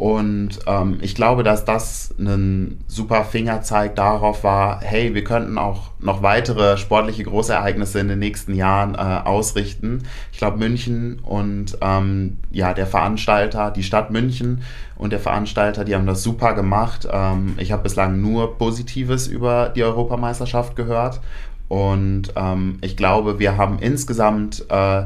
Und 0.02 0.58
ähm, 0.66 0.98
ich 1.02 1.14
glaube, 1.14 1.44
dass 1.44 1.64
das 1.64 2.12
ein 2.18 2.84
super 2.88 3.24
Fingerzeig 3.24 3.96
darauf 3.96 4.44
war, 4.44 4.82
hey, 4.82 5.14
wir 5.14 5.24
könnten 5.24 5.60
auch 5.60 5.92
noch 6.00 6.24
weitere 6.24 6.78
sportliche 6.78 7.24
Großereignisse 7.24 8.00
in 8.00 8.08
den 8.08 8.18
nächsten 8.18 8.56
Jahren 8.56 8.96
äh, 8.96 8.98
ausrichten. 8.98 10.02
Ich 10.32 10.40
glaube, 10.40 10.58
München 10.58 11.20
und 11.20 11.78
ähm, 11.82 12.38
ja, 12.50 12.74
der 12.74 12.88
Veranstalter, 12.88 13.70
die 13.70 13.84
Stadt 13.84 14.10
München 14.10 14.64
und 14.96 15.14
der 15.14 15.20
Veranstalter, 15.20 15.86
die 15.86 15.94
haben 15.94 16.08
das 16.08 16.24
super 16.24 16.56
gemacht. 16.56 17.08
Ähm, 17.12 17.54
ich 17.60 17.72
habe 17.72 17.84
bislang 17.84 18.22
nur 18.22 18.58
Positives 18.58 19.28
über 19.28 19.70
die 19.70 19.84
Europameisterschaft 19.84 20.76
gehört. 20.76 21.22
Und 21.68 22.34
ähm, 22.36 22.80
ich 22.82 22.98
glaube, 22.98 23.38
wir 23.38 23.56
haben 23.56 23.78
insgesamt 23.78 24.66
äh, 24.70 25.04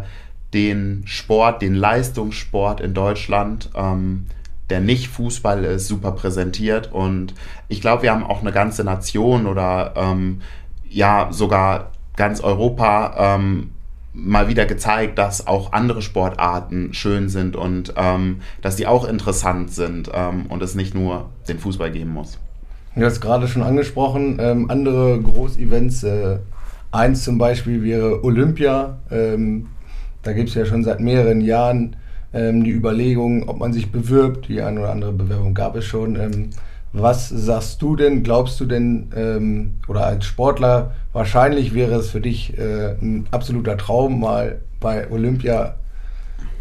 den 0.54 1.04
Sport, 1.06 1.62
den 1.62 1.76
Leistungssport 1.76 2.80
in 2.80 2.94
Deutschland, 2.94 3.72
ähm, 3.76 4.28
der 4.70 4.80
nicht 4.80 5.08
Fußball 5.10 5.64
ist, 5.64 5.88
super 5.88 6.12
präsentiert. 6.12 6.92
Und 6.92 7.34
ich 7.68 7.82
glaube, 7.82 8.04
wir 8.04 8.12
haben 8.12 8.24
auch 8.24 8.42
eine 8.42 8.52
ganze 8.52 8.84
Nation 8.84 9.46
oder 9.46 9.94
ähm, 9.96 10.42
ja 10.90 11.28
sogar 11.32 11.92
ganz 12.16 12.42
Europa 12.42 13.36
ähm, 13.36 13.72
mal 14.14 14.48
wieder 14.48 14.66
gezeigt, 14.66 15.18
dass 15.18 15.46
auch 15.46 15.74
andere 15.74 16.02
Sportarten 16.02 16.94
schön 16.94 17.28
sind 17.30 17.56
und 17.56 17.94
ähm, 17.98 18.42
dass 18.62 18.78
die 18.78 18.88
auch 18.88 19.06
interessant 19.06 19.72
sind 19.72 20.10
ähm, 20.14 20.46
und 20.48 20.64
es 20.64 20.74
nicht 20.74 20.96
nur 20.96 21.30
den 21.48 21.60
Fußball 21.60 21.92
geben 21.92 22.14
muss. 22.14 22.40
Du 22.96 23.04
hast 23.04 23.20
gerade 23.20 23.50
schon 23.50 23.62
angesprochen, 23.62 24.38
ähm, 24.40 24.72
andere 24.72 25.22
Großevents, 25.22 26.04
äh, 26.04 26.38
eins 26.92 27.26
zum 27.26 27.38
Beispiel 27.38 27.84
wäre 27.84 28.24
Olympia. 28.24 29.00
Ähm, 29.12 29.68
da 30.24 30.32
gibt 30.32 30.50
es 30.50 30.56
ja 30.56 30.66
schon 30.66 30.86
seit 30.86 31.02
mehreren 31.02 31.42
Jahren 31.42 31.98
ähm, 32.36 32.64
die 32.64 32.72
Überlegung, 32.72 33.50
ob 33.50 33.60
man 33.60 33.74
sich 33.74 33.92
bewirbt. 33.92 34.50
Die 34.50 34.62
eine 34.62 34.82
oder 34.82 34.92
andere 34.92 35.14
Bewerbung 35.14 35.54
gab 35.54 35.76
es 35.76 35.86
schon. 35.86 36.16
Ähm, 36.18 36.50
was 36.94 37.30
sagst 37.30 37.82
du 37.82 37.96
denn? 37.96 38.24
Glaubst 38.24 38.60
du 38.60 38.66
denn, 38.66 39.12
ähm, 39.16 39.76
oder 39.88 40.06
als 40.06 40.26
Sportler, 40.26 40.92
wahrscheinlich 41.14 41.74
wäre 41.74 41.96
es 41.96 42.10
für 42.10 42.22
dich 42.22 42.58
äh, 42.58 42.96
ein 43.02 43.28
absoluter 43.32 43.78
Traum, 43.78 44.20
mal 44.20 44.60
bei 44.80 45.10
Olympia 45.10 45.76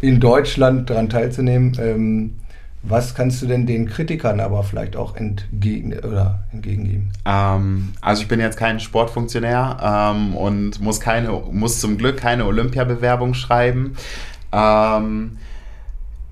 in 0.01 0.19
Deutschland 0.19 0.89
daran 0.89 1.09
teilzunehmen. 1.09 1.77
Ähm, 1.79 2.35
was 2.83 3.15
kannst 3.15 3.41
du 3.41 3.47
denn 3.47 3.65
den 3.65 3.87
Kritikern 3.87 4.39
aber 4.39 4.63
vielleicht 4.63 4.95
auch 4.95 5.15
entgegen, 5.15 5.93
oder 5.93 6.43
entgegengeben? 6.51 7.09
Ähm, 7.25 7.93
also 8.01 8.21
ich 8.21 8.27
bin 8.27 8.39
jetzt 8.39 8.57
kein 8.57 8.79
Sportfunktionär 8.79 9.77
ähm, 9.81 10.35
und 10.35 10.79
muss, 10.81 10.99
keine, 10.99 11.31
muss 11.51 11.79
zum 11.79 11.97
Glück 11.97 12.17
keine 12.17 12.45
Olympiabewerbung 12.45 13.33
schreiben. 13.33 13.95
Ähm, 14.51 15.37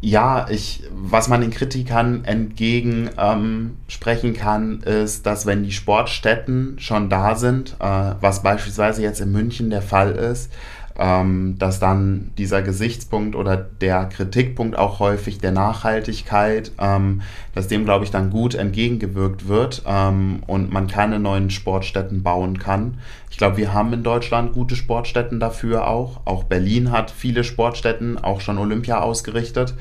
ja, 0.06 0.48
ich, 0.50 0.84
was 0.92 1.30
man 1.30 1.40
den 1.40 1.52
Kritikern 1.52 2.26
entgegensprechen 2.26 4.30
ähm, 4.32 4.36
kann, 4.36 4.82
ist, 4.82 5.26
dass 5.26 5.46
wenn 5.46 5.64
die 5.64 5.72
Sportstätten 5.72 6.76
schon 6.78 7.10
da 7.10 7.36
sind, 7.36 7.78
äh, 7.80 8.16
was 8.20 8.44
beispielsweise 8.44 9.02
jetzt 9.02 9.22
in 9.22 9.32
München 9.32 9.70
der 9.70 9.82
Fall 9.82 10.12
ist, 10.12 10.52
ähm, 10.98 11.56
dass 11.58 11.80
dann 11.80 12.32
dieser 12.38 12.62
Gesichtspunkt 12.62 13.36
oder 13.36 13.58
der 13.58 14.06
Kritikpunkt 14.06 14.78
auch 14.78 15.00
häufig 15.00 15.40
der 15.40 15.52
Nachhaltigkeit, 15.52 16.72
ähm, 16.80 17.22
dass 17.56 17.68
dem, 17.68 17.86
glaube 17.86 18.06
ich, 18.06 18.12
dann 18.12 18.30
gut 18.30 18.56
entgegengewirkt 18.56 19.48
wird 19.48 19.84
ähm, 19.88 20.44
und 20.46 20.72
man 20.72 20.88
keine 20.88 21.20
neuen 21.20 21.50
Sportstätten 21.50 22.24
bauen 22.24 22.60
kann. 22.60 23.00
Ich 23.32 23.38
glaube, 23.38 23.58
wir 23.58 23.74
haben 23.74 23.92
in 23.94 24.04
Deutschland 24.04 24.54
gute 24.54 24.76
Sportstätten 24.76 25.40
dafür 25.40 25.88
auch. 25.88 26.22
Auch 26.26 26.44
Berlin 26.44 26.92
hat 26.92 27.10
viele 27.10 27.44
Sportstätten, 27.44 28.24
auch 28.24 28.42
schon 28.42 28.60
Olympia 28.60 29.00
ausgerichtet. 29.02 29.74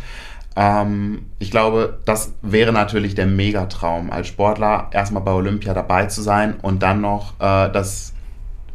Ähm, 0.56 1.26
ich 1.38 1.50
glaube, 1.50 1.98
das 2.04 2.32
wäre 2.42 2.72
natürlich 2.72 3.14
der 3.14 3.26
Megatraum, 3.26 4.10
als 4.10 4.28
Sportler 4.28 4.88
erstmal 4.92 5.22
bei 5.22 5.32
Olympia 5.32 5.74
dabei 5.74 6.06
zu 6.06 6.22
sein 6.22 6.54
und 6.60 6.82
dann 6.82 7.00
noch 7.00 7.34
äh, 7.40 7.70
das 7.70 8.12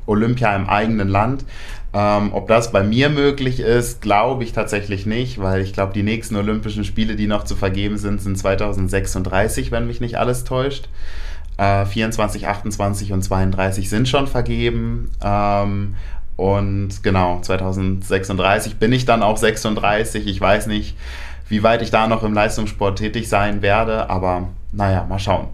Olympia 0.06 0.56
im 0.56 0.68
eigenen 0.68 1.10
Land. 1.10 1.46
Ähm, 1.94 2.34
ob 2.34 2.48
das 2.48 2.72
bei 2.72 2.84
mir 2.84 3.10
möglich 3.10 3.60
ist, 3.60 4.02
glaube 4.02 4.44
ich 4.44 4.52
tatsächlich 4.52 5.06
nicht, 5.06 5.40
weil 5.40 5.62
ich 5.62 5.74
glaube, 5.74 5.94
die 5.94 6.04
nächsten 6.04 6.36
Olympischen 6.36 6.84
Spiele, 6.84 7.16
die 7.16 7.28
noch 7.28 7.44
zu 7.44 7.56
vergeben 7.56 7.98
sind, 7.98 8.22
sind 8.22 8.38
2036, 8.38 9.72
wenn 9.72 9.88
mich 9.88 10.02
nicht 10.02 10.18
alles 10.18 10.44
täuscht. 10.44 10.90
Äh, 11.58 11.86
24, 11.86 12.48
28 12.48 13.14
und 13.14 13.24
32 13.24 13.90
sind 13.90 14.08
schon 14.08 14.28
vergeben. 14.28 15.12
Ähm, 15.24 15.96
und 16.36 17.02
genau, 17.04 17.40
2036 17.42 18.76
bin 18.76 18.94
ich 18.94 19.06
dann 19.06 19.24
auch 19.24 19.38
36. 19.38 20.28
Ich 20.28 20.40
weiß 20.40 20.68
nicht, 20.68 20.96
wie 21.50 21.64
weit 21.64 21.82
ich 21.82 21.90
da 21.90 22.08
noch 22.08 22.24
im 22.24 22.34
Leistungssport 22.34 23.00
tätig 23.00 23.28
sein 23.28 23.62
werde, 23.62 24.10
aber 24.10 24.50
naja, 24.72 25.06
mal 25.10 25.20
schauen. 25.20 25.48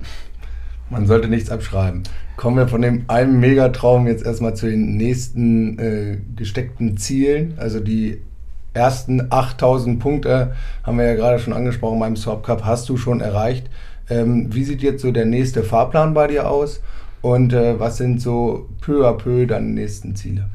Man 0.89 1.07
sollte 1.07 1.27
nichts 1.29 1.49
abschreiben. 1.49 2.03
Kommen 2.35 2.57
wir 2.57 2.67
von 2.67 2.81
dem 2.81 3.05
einen 3.07 3.39
Megatraum 3.39 4.07
jetzt 4.07 4.25
erstmal 4.25 4.55
zu 4.55 4.65
den 4.67 4.97
nächsten 4.97 5.77
äh, 5.77 6.17
gesteckten 6.35 6.97
Zielen. 6.97 7.53
Also 7.57 7.79
die 7.79 8.21
ersten 8.73 9.31
8000 9.31 9.99
Punkte 9.99 10.55
haben 10.83 10.97
wir 10.97 11.05
ja 11.05 11.15
gerade 11.15 11.39
schon 11.39 11.53
angesprochen 11.53 11.99
beim 11.99 12.15
Swap 12.15 12.43
Cup, 12.43 12.65
hast 12.65 12.89
du 12.89 12.97
schon 12.97 13.21
erreicht. 13.21 13.69
Ähm, 14.09 14.53
wie 14.53 14.63
sieht 14.63 14.81
jetzt 14.81 15.01
so 15.01 15.11
der 15.11 15.25
nächste 15.25 15.63
Fahrplan 15.63 16.13
bei 16.13 16.27
dir 16.27 16.49
aus? 16.49 16.81
Und 17.21 17.53
äh, 17.53 17.79
was 17.79 17.97
sind 17.97 18.19
so 18.19 18.67
peu 18.81 19.07
à 19.07 19.13
peu 19.13 19.45
deine 19.45 19.67
nächsten 19.67 20.15
Ziele? 20.15 20.49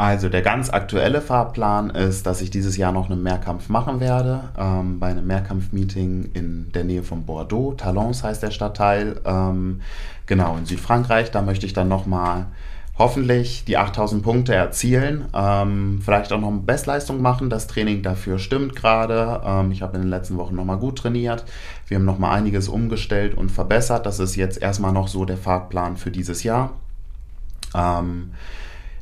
Also 0.00 0.30
der 0.30 0.40
ganz 0.40 0.70
aktuelle 0.70 1.20
Fahrplan 1.20 1.90
ist, 1.90 2.24
dass 2.24 2.40
ich 2.40 2.48
dieses 2.48 2.78
Jahr 2.78 2.90
noch 2.90 3.10
einen 3.10 3.22
Mehrkampf 3.22 3.68
machen 3.68 4.00
werde, 4.00 4.44
ähm, 4.56 4.98
bei 4.98 5.08
einem 5.08 5.26
Mehrkampf-Meeting 5.26 6.30
in 6.32 6.72
der 6.72 6.84
Nähe 6.84 7.02
von 7.02 7.26
Bordeaux. 7.26 7.74
Talons 7.76 8.24
heißt 8.24 8.42
der 8.42 8.50
Stadtteil. 8.50 9.20
Ähm, 9.26 9.82
genau, 10.24 10.56
in 10.56 10.64
Südfrankreich. 10.64 11.32
Da 11.32 11.42
möchte 11.42 11.66
ich 11.66 11.74
dann 11.74 11.88
nochmal 11.88 12.46
hoffentlich 12.96 13.66
die 13.66 13.76
8000 13.76 14.22
Punkte 14.22 14.54
erzielen. 14.54 15.26
Ähm, 15.34 16.00
vielleicht 16.02 16.32
auch 16.32 16.40
noch 16.40 16.48
eine 16.48 16.60
Bestleistung 16.60 17.20
machen. 17.20 17.50
Das 17.50 17.66
Training 17.66 18.02
dafür 18.02 18.38
stimmt 18.38 18.76
gerade. 18.76 19.42
Ähm, 19.44 19.70
ich 19.70 19.82
habe 19.82 19.96
in 19.96 20.04
den 20.04 20.10
letzten 20.10 20.38
Wochen 20.38 20.56
nochmal 20.56 20.78
gut 20.78 20.96
trainiert. 20.96 21.44
Wir 21.88 21.98
haben 21.98 22.06
nochmal 22.06 22.38
einiges 22.38 22.70
umgestellt 22.70 23.34
und 23.34 23.50
verbessert. 23.50 24.06
Das 24.06 24.18
ist 24.18 24.34
jetzt 24.34 24.62
erstmal 24.62 24.92
noch 24.92 25.08
so 25.08 25.26
der 25.26 25.36
Fahrplan 25.36 25.98
für 25.98 26.10
dieses 26.10 26.42
Jahr. 26.42 26.70
Ähm, 27.74 28.30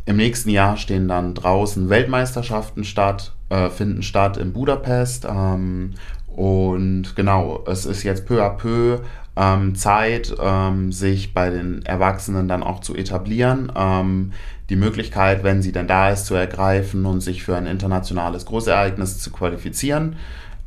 im 0.08 0.16
nächsten 0.16 0.48
Jahr 0.48 0.78
stehen 0.78 1.06
dann 1.06 1.34
draußen 1.34 1.90
Weltmeisterschaften 1.90 2.84
statt, 2.84 3.34
äh, 3.50 3.68
finden 3.68 4.02
statt 4.02 4.38
in 4.38 4.54
Budapest. 4.54 5.26
Ähm, 5.30 5.92
und 6.28 7.14
genau, 7.14 7.62
es 7.66 7.84
ist 7.84 8.04
jetzt 8.04 8.24
peu 8.24 8.42
à 8.42 8.56
peu 8.56 9.00
ähm, 9.36 9.74
Zeit, 9.74 10.34
ähm, 10.40 10.92
sich 10.92 11.34
bei 11.34 11.50
den 11.50 11.84
Erwachsenen 11.84 12.48
dann 12.48 12.62
auch 12.62 12.80
zu 12.80 12.96
etablieren. 12.96 13.70
Ähm, 13.76 14.32
die 14.70 14.76
Möglichkeit, 14.76 15.44
wenn 15.44 15.60
sie 15.60 15.72
denn 15.72 15.88
da 15.88 16.08
ist, 16.08 16.24
zu 16.24 16.34
ergreifen 16.34 17.04
und 17.04 17.20
sich 17.20 17.42
für 17.42 17.56
ein 17.56 17.66
internationales 17.66 18.46
Großereignis 18.46 19.18
zu 19.18 19.30
qualifizieren. 19.30 20.16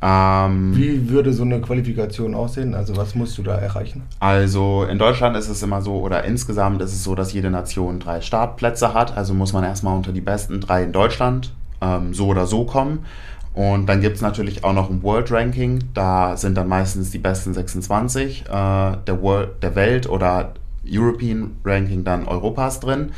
Ähm, 0.04 0.76
Wie 0.76 1.08
würde 1.08 1.32
so 1.32 1.44
eine 1.44 1.60
Qualifikation 1.60 2.34
aussehen? 2.34 2.74
Also 2.74 2.96
was 2.96 3.14
musst 3.14 3.38
du 3.38 3.42
da 3.42 3.54
erreichen? 3.54 4.02
Also 4.18 4.84
in 4.84 4.98
Deutschland 4.98 5.36
ist 5.36 5.48
es 5.48 5.62
immer 5.62 5.80
so, 5.80 6.00
oder 6.00 6.24
insgesamt 6.24 6.82
ist 6.82 6.92
es 6.92 7.04
so, 7.04 7.14
dass 7.14 7.32
jede 7.32 7.50
Nation 7.50 8.00
drei 8.00 8.20
Startplätze 8.20 8.94
hat. 8.94 9.16
Also 9.16 9.32
muss 9.32 9.52
man 9.52 9.62
erstmal 9.62 9.96
unter 9.96 10.12
die 10.12 10.20
besten 10.20 10.60
drei 10.60 10.82
in 10.82 10.92
Deutschland 10.92 11.52
ähm, 11.80 12.12
so 12.14 12.26
oder 12.26 12.46
so 12.46 12.64
kommen. 12.64 13.06
Und 13.54 13.86
dann 13.86 14.00
gibt 14.00 14.16
es 14.16 14.22
natürlich 14.22 14.64
auch 14.64 14.72
noch 14.72 14.90
ein 14.90 15.04
World 15.04 15.30
Ranking. 15.30 15.78
Da 15.94 16.36
sind 16.36 16.56
dann 16.56 16.68
meistens 16.68 17.10
die 17.10 17.18
besten 17.18 17.54
26 17.54 18.46
äh, 18.46 18.46
der, 18.48 19.22
World, 19.22 19.62
der 19.62 19.76
Welt 19.76 20.08
oder 20.08 20.54
European 20.84 21.52
Ranking 21.64 22.02
dann 22.02 22.26
Europas 22.26 22.80
drin. 22.80 23.12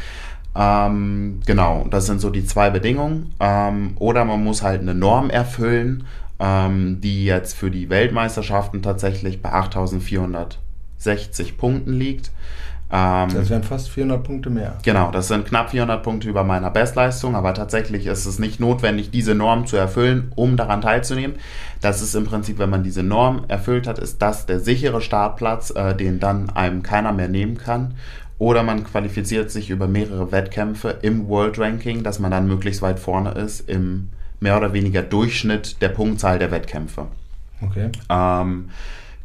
Ähm, 0.57 1.41
genau, 1.47 1.87
das 1.91 2.07
sind 2.07 2.21
so 2.21 2.31
die 2.31 2.45
zwei 2.45 2.69
Bedingungen. 2.69 3.33
Ähm, 3.41 3.93
oder 3.97 4.25
man 4.25 4.45
muss 4.45 4.63
halt 4.63 4.83
eine 4.83 4.95
Norm 4.95 5.31
erfüllen 5.31 6.05
ähm, 6.39 7.01
die 7.01 7.25
jetzt 7.25 7.57
für 7.57 7.71
die 7.71 7.91
Weltmeisterschaften 7.91 8.83
tatsächlich 8.83 9.41
bei 9.41 9.53
8460 9.53 11.57
Punkten 11.57 11.93
liegt. 11.93 12.31
Ähm, 12.91 13.29
das 13.33 13.51
wären 13.51 13.63
fast 13.63 13.89
400 13.89 14.23
Punkte 14.23 14.51
mehr. 14.51 14.77
Genau, 14.83 15.11
das 15.11 15.29
sind 15.29 15.47
knapp 15.47 15.71
400 15.71 16.03
Punkte 16.03 16.29
über 16.29 16.45
meiner 16.45 16.71
Bestleistung, 16.71 17.35
aber 17.35 17.55
tatsächlich 17.55 18.07
ist 18.07 18.27
es 18.27 18.39
nicht 18.39 18.61
notwendig, 18.61 19.11
diese 19.11 19.35
Norm 19.35 19.67
zu 19.67 19.77
erfüllen, 19.77 20.33
um 20.37 20.57
daran 20.57 20.83
teilzunehmen. 20.83 21.37
Das 21.81 22.03
ist 22.03 22.15
im 22.15 22.25
Prinzip, 22.25 22.59
wenn 22.59 22.71
man 22.71 22.83
diese 22.83 23.03
Norm 23.03 23.45
erfüllt 23.49 23.87
hat, 23.87 23.99
ist 23.99 24.21
das 24.21 24.47
der 24.47 24.61
sichere 24.61 25.01
Startplatz, 25.01 25.71
äh, 25.71 25.95
den 25.95 26.21
dann 26.21 26.51
einem 26.51 26.83
keiner 26.83 27.13
mehr 27.13 27.29
nehmen 27.29 27.57
kann. 27.57 27.95
Oder 28.39 28.63
man 28.63 28.85
qualifiziert 28.85 29.51
sich 29.51 29.71
über 29.71 29.87
mehrere 29.87 30.31
Wettkämpfe 30.31 30.99
im 31.03 31.29
World 31.29 31.59
Ranking, 31.59 32.03
dass 32.03 32.19
man 32.19 32.31
dann 32.31 32.47
möglichst 32.47 32.83
weit 32.83 32.99
vorne 32.99 33.31
ist 33.31 33.69
im 33.69 34.11
mehr 34.41 34.57
oder 34.57 34.73
weniger 34.73 35.03
Durchschnitt 35.03 35.81
der 35.81 35.89
Punktzahl 35.89 36.39
der 36.39 36.51
Wettkämpfe. 36.51 37.07
Okay. 37.61 37.91
Ähm, 38.09 38.71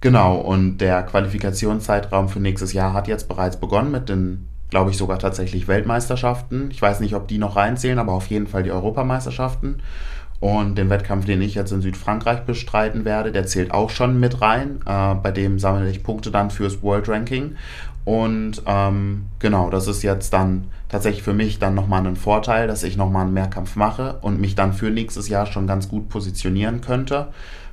genau, 0.01 0.37
und 0.37 0.77
der 0.77 1.03
Qualifikationszeitraum 1.03 2.29
für 2.29 2.39
nächstes 2.39 2.73
Jahr 2.73 2.93
hat 2.93 3.07
jetzt 3.07 3.27
bereits 3.27 3.57
begonnen 3.57 3.91
mit 3.91 4.09
den, 4.09 4.47
glaube 4.69 4.91
ich, 4.91 4.97
sogar 4.97 5.19
tatsächlich 5.19 5.67
Weltmeisterschaften. 5.67 6.69
Ich 6.71 6.81
weiß 6.81 6.99
nicht, 6.99 7.15
ob 7.15 7.27
die 7.27 7.37
noch 7.37 7.55
reinzählen, 7.55 7.99
aber 7.99 8.13
auf 8.13 8.27
jeden 8.27 8.47
Fall 8.47 8.63
die 8.63 8.71
Europameisterschaften. 8.71 9.81
Und 10.39 10.75
den 10.75 10.89
Wettkampf, 10.89 11.25
den 11.25 11.41
ich 11.41 11.55
jetzt 11.55 11.73
in 11.73 11.81
Südfrankreich 11.81 12.41
bestreiten 12.41 13.03
werde, 13.03 13.33
der 13.33 13.45
zählt 13.45 13.71
auch 13.71 13.89
schon 13.89 14.21
mit 14.21 14.41
rein. 14.41 14.79
Äh, 14.85 15.15
bei 15.15 15.31
dem 15.31 15.59
sammle 15.59 15.89
ich 15.89 16.01
Punkte 16.01 16.31
dann 16.31 16.49
fürs 16.49 16.81
World 16.81 17.09
Ranking. 17.09 17.55
Und 18.05 18.61
ähm, 18.65 19.25
genau, 19.39 19.69
das 19.69 19.87
ist 19.87 20.01
jetzt 20.01 20.31
dann 20.31 20.67
tatsächlich 20.89 21.23
für 21.23 21.33
mich 21.33 21.59
dann 21.59 21.75
nochmal 21.75 22.05
ein 22.05 22.15
Vorteil, 22.15 22.67
dass 22.67 22.83
ich 22.83 22.97
nochmal 22.97 23.25
einen 23.25 23.33
Mehrkampf 23.33 23.75
mache 23.75 24.17
und 24.21 24.41
mich 24.41 24.55
dann 24.55 24.73
für 24.73 24.89
nächstes 24.89 25.29
Jahr 25.29 25.45
schon 25.45 25.67
ganz 25.67 25.87
gut 25.87 26.09
positionieren 26.09 26.81
könnte. 26.81 27.27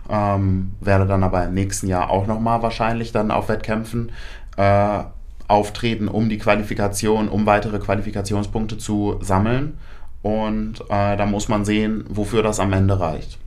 Ähm, 0.08 0.74
werde 0.80 1.06
dann 1.06 1.24
aber 1.24 1.44
im 1.44 1.54
nächsten 1.54 1.88
Jahr 1.88 2.10
auch 2.10 2.26
nochmal 2.26 2.62
wahrscheinlich 2.62 3.10
dann 3.10 3.30
auf 3.30 3.48
Wettkämpfen 3.48 4.12
äh, 4.56 5.00
auftreten, 5.48 6.08
um 6.08 6.28
die 6.28 6.38
Qualifikation, 6.38 7.28
um 7.28 7.46
weitere 7.46 7.78
Qualifikationspunkte 7.78 8.78
zu 8.78 9.18
sammeln. 9.20 9.78
Und 10.22 10.80
äh, 10.88 11.16
da 11.16 11.26
muss 11.26 11.48
man 11.48 11.64
sehen, 11.64 12.04
wofür 12.08 12.42
das 12.42 12.60
am 12.60 12.72
Ende 12.72 12.98
reicht. 13.00 13.38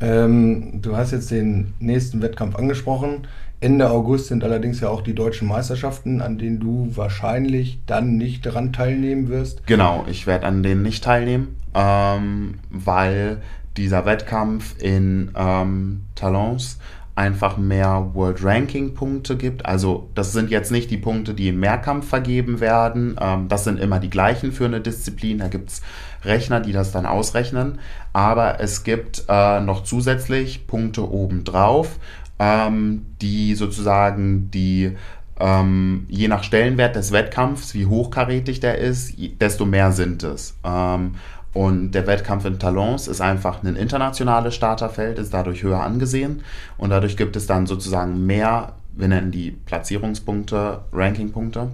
Ähm, 0.00 0.80
du 0.80 0.96
hast 0.96 1.10
jetzt 1.10 1.30
den 1.30 1.74
nächsten 1.80 2.22
Wettkampf 2.22 2.56
angesprochen. 2.56 3.26
Ende 3.60 3.90
August 3.90 4.28
sind 4.28 4.44
allerdings 4.44 4.80
ja 4.80 4.88
auch 4.88 5.02
die 5.02 5.14
deutschen 5.14 5.48
Meisterschaften, 5.48 6.20
an 6.20 6.38
denen 6.38 6.60
du 6.60 6.92
wahrscheinlich 6.94 7.80
dann 7.86 8.16
nicht 8.16 8.46
daran 8.46 8.72
teilnehmen 8.72 9.28
wirst. 9.28 9.66
Genau, 9.66 10.04
ich 10.08 10.26
werde 10.28 10.46
an 10.46 10.62
denen 10.62 10.82
nicht 10.82 11.02
teilnehmen, 11.02 11.56
ähm, 11.74 12.60
weil 12.70 13.42
dieser 13.76 14.06
Wettkampf 14.06 14.80
in 14.80 15.32
ähm, 15.36 16.02
Talons 16.14 16.78
einfach 17.18 17.56
mehr 17.56 18.10
World 18.14 18.44
Ranking 18.44 18.94
Punkte 18.94 19.36
gibt. 19.36 19.66
Also 19.66 20.08
das 20.14 20.32
sind 20.32 20.50
jetzt 20.50 20.70
nicht 20.70 20.88
die 20.92 20.96
Punkte, 20.96 21.34
die 21.34 21.48
im 21.48 21.58
Mehrkampf 21.58 22.08
vergeben 22.08 22.60
werden. 22.60 23.16
Ähm, 23.20 23.48
das 23.48 23.64
sind 23.64 23.80
immer 23.80 23.98
die 23.98 24.08
gleichen 24.08 24.52
für 24.52 24.66
eine 24.66 24.80
Disziplin. 24.80 25.38
Da 25.38 25.48
gibt 25.48 25.70
es 25.70 25.82
Rechner, 26.22 26.60
die 26.60 26.72
das 26.72 26.92
dann 26.92 27.06
ausrechnen. 27.06 27.80
Aber 28.12 28.60
es 28.60 28.84
gibt 28.84 29.24
äh, 29.28 29.60
noch 29.60 29.82
zusätzlich 29.82 30.68
Punkte 30.68 31.10
obendrauf, 31.10 31.98
ähm, 32.38 33.06
die 33.20 33.54
sozusagen 33.54 34.50
die 34.50 34.96
ähm, 35.40 36.06
je 36.08 36.28
nach 36.28 36.42
Stellenwert 36.42 36.96
des 36.96 37.12
Wettkampfs, 37.12 37.74
wie 37.74 37.86
hochkarätig 37.86 38.60
der 38.60 38.78
ist, 38.78 39.14
desto 39.40 39.64
mehr 39.64 39.92
sind 39.92 40.22
es. 40.22 40.56
Ähm, 40.64 41.14
und 41.54 41.92
der 41.92 42.06
Wettkampf 42.06 42.44
in 42.44 42.58
Talons 42.58 43.08
ist 43.08 43.20
einfach 43.20 43.62
ein 43.62 43.76
internationales 43.76 44.54
Starterfeld, 44.54 45.18
ist 45.18 45.32
dadurch 45.32 45.62
höher 45.62 45.82
angesehen. 45.82 46.42
Und 46.76 46.90
dadurch 46.90 47.16
gibt 47.16 47.36
es 47.36 47.46
dann 47.46 47.66
sozusagen 47.66 48.26
mehr, 48.26 48.74
wir 48.92 49.08
nennen 49.08 49.30
die 49.30 49.52
Platzierungspunkte, 49.52 50.80
Rankingpunkte. 50.92 51.68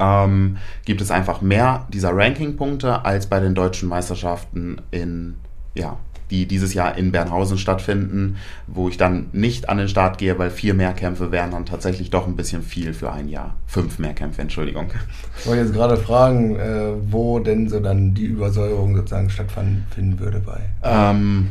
Ähm, 0.00 0.58
gibt 0.84 1.00
es 1.00 1.10
einfach 1.10 1.40
mehr 1.40 1.86
dieser 1.92 2.14
Rankingpunkte 2.14 3.04
als 3.04 3.26
bei 3.26 3.40
den 3.40 3.54
deutschen 3.54 3.88
Meisterschaften 3.88 4.80
in 4.90 5.36
ja, 5.74 5.96
die 6.30 6.46
dieses 6.46 6.74
Jahr 6.74 6.96
in 6.96 7.12
Bernhausen 7.12 7.58
stattfinden, 7.58 8.36
wo 8.66 8.88
ich 8.88 8.96
dann 8.96 9.26
nicht 9.32 9.68
an 9.68 9.78
den 9.78 9.88
Start 9.88 10.18
gehe, 10.18 10.38
weil 10.38 10.50
vier 10.50 10.74
Mehrkämpfe 10.74 11.30
wären 11.30 11.50
dann 11.50 11.66
tatsächlich 11.66 12.10
doch 12.10 12.26
ein 12.26 12.36
bisschen 12.36 12.62
viel 12.62 12.94
für 12.94 13.12
ein 13.12 13.28
Jahr. 13.28 13.54
Fünf 13.66 13.98
Mehrkämpfe, 13.98 14.42
Entschuldigung. 14.42 14.90
Ich 15.38 15.46
wollte 15.46 15.62
jetzt 15.62 15.74
gerade 15.74 15.96
fragen, 15.96 16.56
äh, 16.56 16.92
wo 17.10 17.38
denn 17.38 17.68
so 17.68 17.80
dann 17.80 18.14
die 18.14 18.26
Übersäuerung 18.26 18.96
sozusagen 18.96 19.30
stattfinden 19.30 20.18
würde 20.18 20.40
bei. 20.40 20.60
Ähm, 20.82 21.50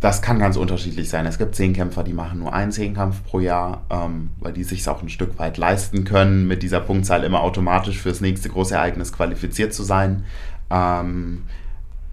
das 0.00 0.22
kann 0.22 0.38
ganz 0.38 0.56
unterschiedlich 0.56 1.08
sein. 1.08 1.26
Es 1.26 1.38
gibt 1.38 1.54
Zehnkämpfer, 1.54 2.02
die 2.02 2.14
machen 2.14 2.38
nur 2.38 2.52
einen 2.52 2.72
Zehnkampf 2.72 3.22
pro 3.24 3.40
Jahr, 3.40 3.82
ähm, 3.90 4.30
weil 4.40 4.52
die 4.52 4.64
sich 4.64 4.88
auch 4.88 5.02
ein 5.02 5.08
Stück 5.08 5.38
weit 5.38 5.58
leisten 5.58 6.04
können, 6.04 6.46
mit 6.46 6.62
dieser 6.62 6.80
Punktzahl 6.80 7.24
immer 7.24 7.40
automatisch 7.40 7.98
fürs 7.98 8.20
nächste 8.20 8.48
große 8.48 8.74
Ereignis 8.74 9.12
qualifiziert 9.12 9.74
zu 9.74 9.82
sein. 9.82 10.24
Ähm, 10.70 11.42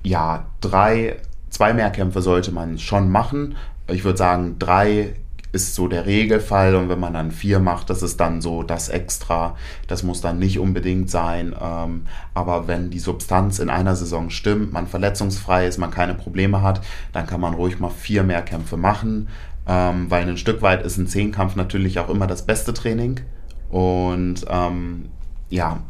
ja, 0.03 0.47
drei 0.59 1.17
zwei 1.53 1.73
Mehrkämpfe 1.73 2.21
sollte 2.21 2.51
man 2.51 2.77
schon 2.79 3.09
machen. 3.09 3.55
Ich 3.87 4.03
würde 4.03 4.17
sagen, 4.17 4.57
drei 4.59 5.15
ist 5.51 5.75
so 5.75 5.87
der 5.87 6.07
Regelfall 6.07 6.75
und 6.75 6.89
wenn 6.89 6.99
man 6.99 7.13
dann 7.13 7.31
vier 7.31 7.59
macht, 7.59 7.91
das 7.91 8.01
ist 8.01 8.19
dann 8.19 8.41
so 8.41 8.63
das 8.63 8.89
Extra. 8.89 9.55
Das 9.87 10.01
muss 10.01 10.19
dann 10.19 10.39
nicht 10.39 10.57
unbedingt 10.57 11.11
sein. 11.11 11.55
Ähm, 11.61 12.07
aber 12.33 12.67
wenn 12.67 12.89
die 12.89 12.99
Substanz 12.99 13.59
in 13.59 13.69
einer 13.69 13.95
Saison 13.95 14.31
stimmt, 14.31 14.73
man 14.73 14.87
verletzungsfrei 14.87 15.67
ist, 15.67 15.77
man 15.77 15.91
keine 15.91 16.15
Probleme 16.15 16.63
hat, 16.63 16.81
dann 17.11 17.27
kann 17.27 17.39
man 17.39 17.53
ruhig 17.53 17.79
mal 17.79 17.91
vier 17.91 18.23
Mehrkämpfe 18.23 18.77
machen. 18.77 19.27
Ähm, 19.67 20.09
weil 20.09 20.27
ein 20.27 20.37
Stück 20.37 20.63
weit 20.63 20.83
ist 20.83 20.97
ein 20.97 21.07
Zehnkampf 21.07 21.55
natürlich 21.55 21.99
auch 21.99 22.09
immer 22.09 22.25
das 22.25 22.47
beste 22.47 22.73
Training. 22.73 23.19
Und 23.69 24.45
ähm, 24.49 25.09
ja, 25.49 25.83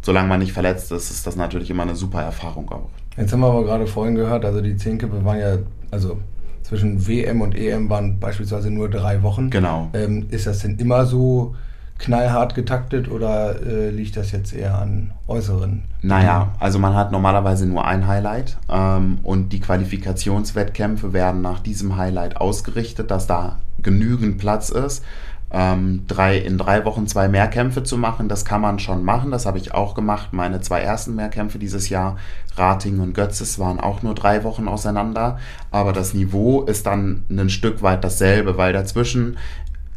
solange 0.00 0.28
man 0.28 0.40
nicht 0.40 0.54
verletzt 0.54 0.90
ist, 0.92 1.10
ist 1.10 1.26
das 1.26 1.36
natürlich 1.36 1.68
immer 1.68 1.82
eine 1.82 1.94
super 1.94 2.22
Erfahrung 2.22 2.72
auch. 2.72 2.88
Jetzt 3.16 3.32
haben 3.32 3.40
wir 3.40 3.48
aber 3.48 3.64
gerade 3.64 3.86
vorhin 3.86 4.14
gehört, 4.14 4.44
also 4.44 4.60
die 4.60 4.76
Zehnkippe 4.76 5.24
waren 5.24 5.38
ja, 5.38 5.58
also 5.90 6.18
zwischen 6.62 7.06
WM 7.06 7.40
und 7.40 7.56
EM 7.56 7.90
waren 7.90 8.20
beispielsweise 8.20 8.70
nur 8.70 8.88
drei 8.88 9.22
Wochen. 9.22 9.50
Genau. 9.50 9.88
Ähm, 9.92 10.26
ist 10.30 10.46
das 10.46 10.60
denn 10.60 10.78
immer 10.78 11.04
so 11.04 11.54
knallhart 11.98 12.54
getaktet 12.54 13.10
oder 13.10 13.60
äh, 13.62 13.90
liegt 13.90 14.16
das 14.16 14.32
jetzt 14.32 14.54
eher 14.54 14.78
an 14.78 15.12
äußeren? 15.26 15.82
Naja, 16.02 16.52
also 16.58 16.78
man 16.78 16.94
hat 16.94 17.12
normalerweise 17.12 17.66
nur 17.66 17.84
ein 17.84 18.06
Highlight 18.06 18.56
ähm, 18.70 19.18
und 19.22 19.52
die 19.52 19.60
Qualifikationswettkämpfe 19.60 21.12
werden 21.12 21.42
nach 21.42 21.60
diesem 21.60 21.96
Highlight 21.96 22.38
ausgerichtet, 22.38 23.10
dass 23.10 23.26
da 23.26 23.58
genügend 23.82 24.38
Platz 24.38 24.70
ist 24.70 25.04
ähm, 25.52 26.04
drei, 26.06 26.38
in 26.38 26.58
drei 26.58 26.84
Wochen 26.84 27.06
zwei 27.08 27.28
Mehrkämpfe 27.28 27.82
zu 27.82 27.96
machen, 27.96 28.28
das 28.28 28.44
kann 28.44 28.60
man 28.60 28.78
schon 28.78 29.04
machen. 29.04 29.30
Das 29.30 29.46
habe 29.46 29.58
ich 29.58 29.74
auch 29.74 29.94
gemacht. 29.94 30.32
Meine 30.32 30.60
zwei 30.60 30.80
ersten 30.80 31.16
Mehrkämpfe 31.16 31.58
dieses 31.58 31.88
Jahr, 31.88 32.16
Rating 32.56 33.00
und 33.00 33.14
Götzes, 33.14 33.58
waren 33.58 33.80
auch 33.80 34.02
nur 34.02 34.14
drei 34.14 34.44
Wochen 34.44 34.68
auseinander. 34.68 35.38
Aber 35.70 35.92
das 35.92 36.14
Niveau 36.14 36.62
ist 36.62 36.86
dann 36.86 37.24
ein 37.28 37.50
Stück 37.50 37.82
weit 37.82 38.04
dasselbe, 38.04 38.56
weil 38.56 38.72
dazwischen 38.72 39.38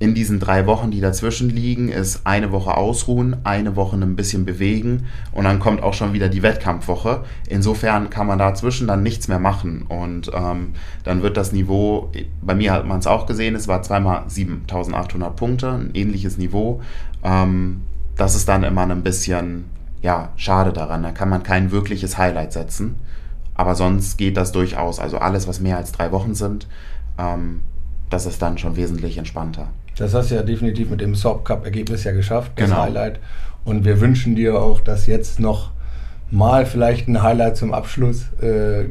in 0.04 0.14
diesen 0.14 0.42
drei 0.42 0.66
Wochen, 0.68 0.92
die 0.92 1.00
dazwischen 1.00 1.50
liegen, 1.50 1.88
ist 1.88 2.28
eine 2.28 2.52
Woche 2.52 2.76
ausruhen, 2.76 3.38
eine 3.46 3.78
Woche 3.78 3.96
ein 3.96 4.18
bisschen 4.18 4.44
bewegen 4.44 5.06
und 5.32 5.46
dann 5.46 5.60
kommt 5.60 5.82
auch 5.82 5.94
schon 5.94 6.12
wieder 6.12 6.28
die 6.28 6.44
Wettkampfwoche. 6.44 7.24
Insofern 7.48 8.10
kann 8.10 8.28
man 8.28 8.38
dazwischen 8.38 8.86
dann 8.86 9.02
nichts 9.02 9.30
mehr 9.30 9.40
machen 9.40 9.84
und 9.84 10.30
ähm, 10.34 10.74
dann 11.06 11.22
wird 11.22 11.38
das 11.38 11.54
Niveau, 11.54 12.12
bei 12.42 12.54
mir 12.54 12.74
hat 12.74 12.86
man 12.86 13.00
es 13.00 13.08
auch 13.08 13.26
gesehen, 13.26 13.56
es 13.56 13.70
war 13.70 13.82
zweimal 13.82 14.26
7800 14.28 15.38
Punkte, 15.38 15.72
ein 15.72 15.92
ähnliches 15.94 16.38
Niveau. 16.38 16.82
Ähm, 17.24 17.84
das 18.18 18.36
ist 18.36 18.50
dann 18.50 18.64
immer 18.64 18.82
ein 18.82 19.04
bisschen 19.04 19.70
ja, 20.02 20.34
schade 20.36 20.74
daran, 20.74 21.02
da 21.04 21.12
kann 21.12 21.30
man 21.30 21.44
kein 21.44 21.72
wirkliches 21.72 22.18
Highlight 22.18 22.52
setzen. 22.52 22.98
Aber 23.56 23.74
sonst 23.74 24.18
geht 24.18 24.36
das 24.36 24.52
durchaus. 24.52 25.00
Also 25.00 25.18
alles, 25.20 25.48
was 25.48 25.62
mehr 25.62 25.78
als 25.78 25.94
drei 25.94 26.12
Wochen 26.12 26.36
sind, 26.36 26.68
ähm, 27.18 27.62
das 28.10 28.26
ist 28.26 28.42
dann 28.42 28.58
schon 28.58 28.76
wesentlich 28.76 29.18
entspannter. 29.18 29.70
Das 29.98 30.14
hast 30.14 30.32
du 30.32 30.36
ja 30.36 30.44
definitiv 30.44 30.90
mit 30.90 31.02
dem 31.02 31.16
Soap 31.16 31.46
Cup 31.46 31.66
Ergebnis 31.66 32.04
ja 32.04 32.12
geschafft, 32.12 32.52
das 32.56 32.70
genau. 32.70 32.82
Highlight. 32.82 33.20
Und 33.64 33.86
wir 33.86 34.02
wünschen 34.02 34.36
dir 34.36 34.60
auch, 34.60 34.82
dass 34.82 35.08
jetzt 35.08 35.40
noch 35.40 35.72
mal 36.32 36.66
vielleicht 36.66 37.08
ein 37.08 37.22
Highlight 37.22 37.58
zum 37.58 37.74
Abschluss 37.74 38.26
äh, 38.42 38.86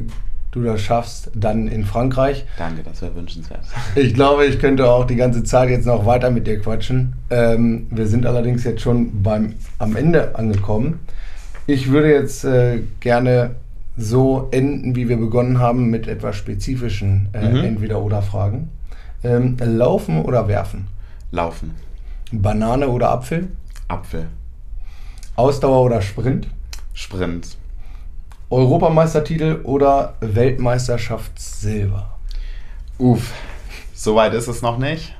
du 0.53 0.63
das 0.63 0.81
schaffst, 0.81 1.31
dann 1.35 1.67
in 1.67 1.83
Frankreich. 1.83 2.45
Danke, 2.57 2.83
das 2.83 3.01
wäre 3.01 3.15
wünschenswert. 3.15 3.61
Ich 3.95 4.13
glaube, 4.13 4.45
ich 4.45 4.59
könnte 4.59 4.89
auch 4.89 5.05
die 5.05 5.15
ganze 5.15 5.43
Zeit 5.43 5.69
jetzt 5.69 5.85
noch 5.85 6.05
weiter 6.05 6.29
mit 6.31 6.47
dir 6.47 6.59
quatschen. 6.59 7.13
Ähm, 7.29 7.87
wir 7.89 8.07
sind 8.07 8.25
allerdings 8.25 8.63
jetzt 8.63 8.81
schon 8.81 9.23
beim, 9.23 9.53
am 9.79 9.95
Ende 9.95 10.35
angekommen. 10.35 10.99
Ich 11.65 11.89
würde 11.89 12.11
jetzt 12.11 12.43
äh, 12.45 12.81
gerne 12.99 13.55
so 13.97 14.47
enden, 14.51 14.95
wie 14.95 15.09
wir 15.09 15.17
begonnen 15.17 15.59
haben, 15.59 15.89
mit 15.89 16.07
etwas 16.07 16.35
spezifischen 16.35 17.29
äh, 17.33 17.49
mhm. 17.49 17.63
Entweder-Oder-Fragen. 17.63 18.69
Ähm, 19.23 19.57
laufen 19.59 20.23
oder 20.23 20.47
werfen? 20.47 20.87
Laufen. 21.33 21.73
Banane 22.31 22.87
oder 22.87 23.09
Apfel? 23.09 23.47
Apfel. 23.87 24.27
Ausdauer 25.35 25.81
oder 25.81 25.99
Sprint? 25.99 26.47
Sprint. 26.93 27.57
Europameistertitel 28.51 29.61
oder 29.63 30.13
Weltmeisterschaftssilber? 30.19 32.19
Uff, 32.99 33.33
so 33.95 34.15
weit 34.15 34.35
ist 34.35 34.47
es 34.47 34.61
noch 34.61 34.77
nicht. 34.77 35.15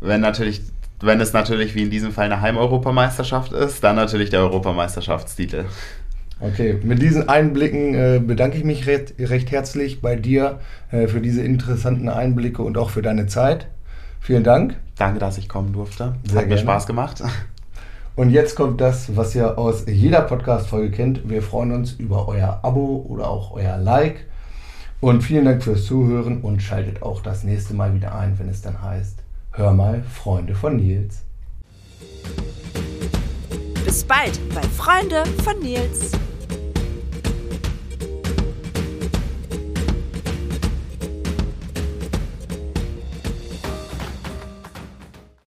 Wenn 0.00 0.22
natürlich, 0.22 0.62
wenn 1.00 1.20
es 1.20 1.34
natürlich 1.34 1.74
wie 1.74 1.82
in 1.82 1.90
diesem 1.90 2.12
Fall 2.12 2.24
eine 2.24 2.40
Heimeuropameisterschaft 2.40 3.52
ist, 3.52 3.84
dann 3.84 3.96
natürlich 3.96 4.30
der 4.30 4.40
Europameisterschaftstitel. 4.40 5.66
Okay, 6.40 6.80
mit 6.82 7.02
diesen 7.02 7.28
Einblicken 7.28 7.94
äh, 7.94 8.22
bedanke 8.24 8.56
ich 8.56 8.64
mich 8.64 8.86
recht, 8.86 9.16
recht 9.18 9.50
herzlich 9.50 10.00
bei 10.00 10.16
dir 10.16 10.60
äh, 10.92 11.08
für 11.08 11.20
diese 11.20 11.42
interessanten 11.42 12.08
Einblicke 12.08 12.62
und 12.62 12.78
auch 12.78 12.88
für 12.88 13.02
deine 13.02 13.26
Zeit. 13.26 13.68
Vielen 14.26 14.42
Dank. 14.42 14.74
Danke, 14.96 15.20
dass 15.20 15.38
ich 15.38 15.48
kommen 15.48 15.72
durfte. 15.72 16.16
Sehr 16.24 16.40
Hat 16.40 16.48
mir 16.48 16.58
Spaß 16.58 16.88
gemacht. 16.88 17.22
Und 18.16 18.30
jetzt 18.30 18.56
kommt 18.56 18.80
das, 18.80 19.14
was 19.14 19.36
ihr 19.36 19.56
aus 19.56 19.84
jeder 19.86 20.22
Podcast-Folge 20.22 20.90
kennt. 20.90 21.28
Wir 21.28 21.42
freuen 21.42 21.70
uns 21.70 21.92
über 21.92 22.26
euer 22.26 22.58
Abo 22.64 23.06
oder 23.08 23.30
auch 23.30 23.52
euer 23.52 23.78
Like. 23.78 24.26
Und 25.00 25.22
vielen 25.22 25.44
Dank 25.44 25.62
fürs 25.62 25.84
Zuhören 25.84 26.40
und 26.40 26.60
schaltet 26.60 27.02
auch 27.02 27.22
das 27.22 27.44
nächste 27.44 27.74
Mal 27.74 27.94
wieder 27.94 28.16
ein, 28.16 28.36
wenn 28.40 28.48
es 28.48 28.62
dann 28.62 28.82
heißt, 28.82 29.20
hör 29.52 29.72
mal, 29.72 30.02
Freunde 30.02 30.56
von 30.56 30.74
Nils. 30.74 31.22
Bis 33.84 34.02
bald 34.02 34.40
bei 34.52 34.62
Freunde 34.62 35.22
von 35.44 35.60
Nils. 35.60 36.10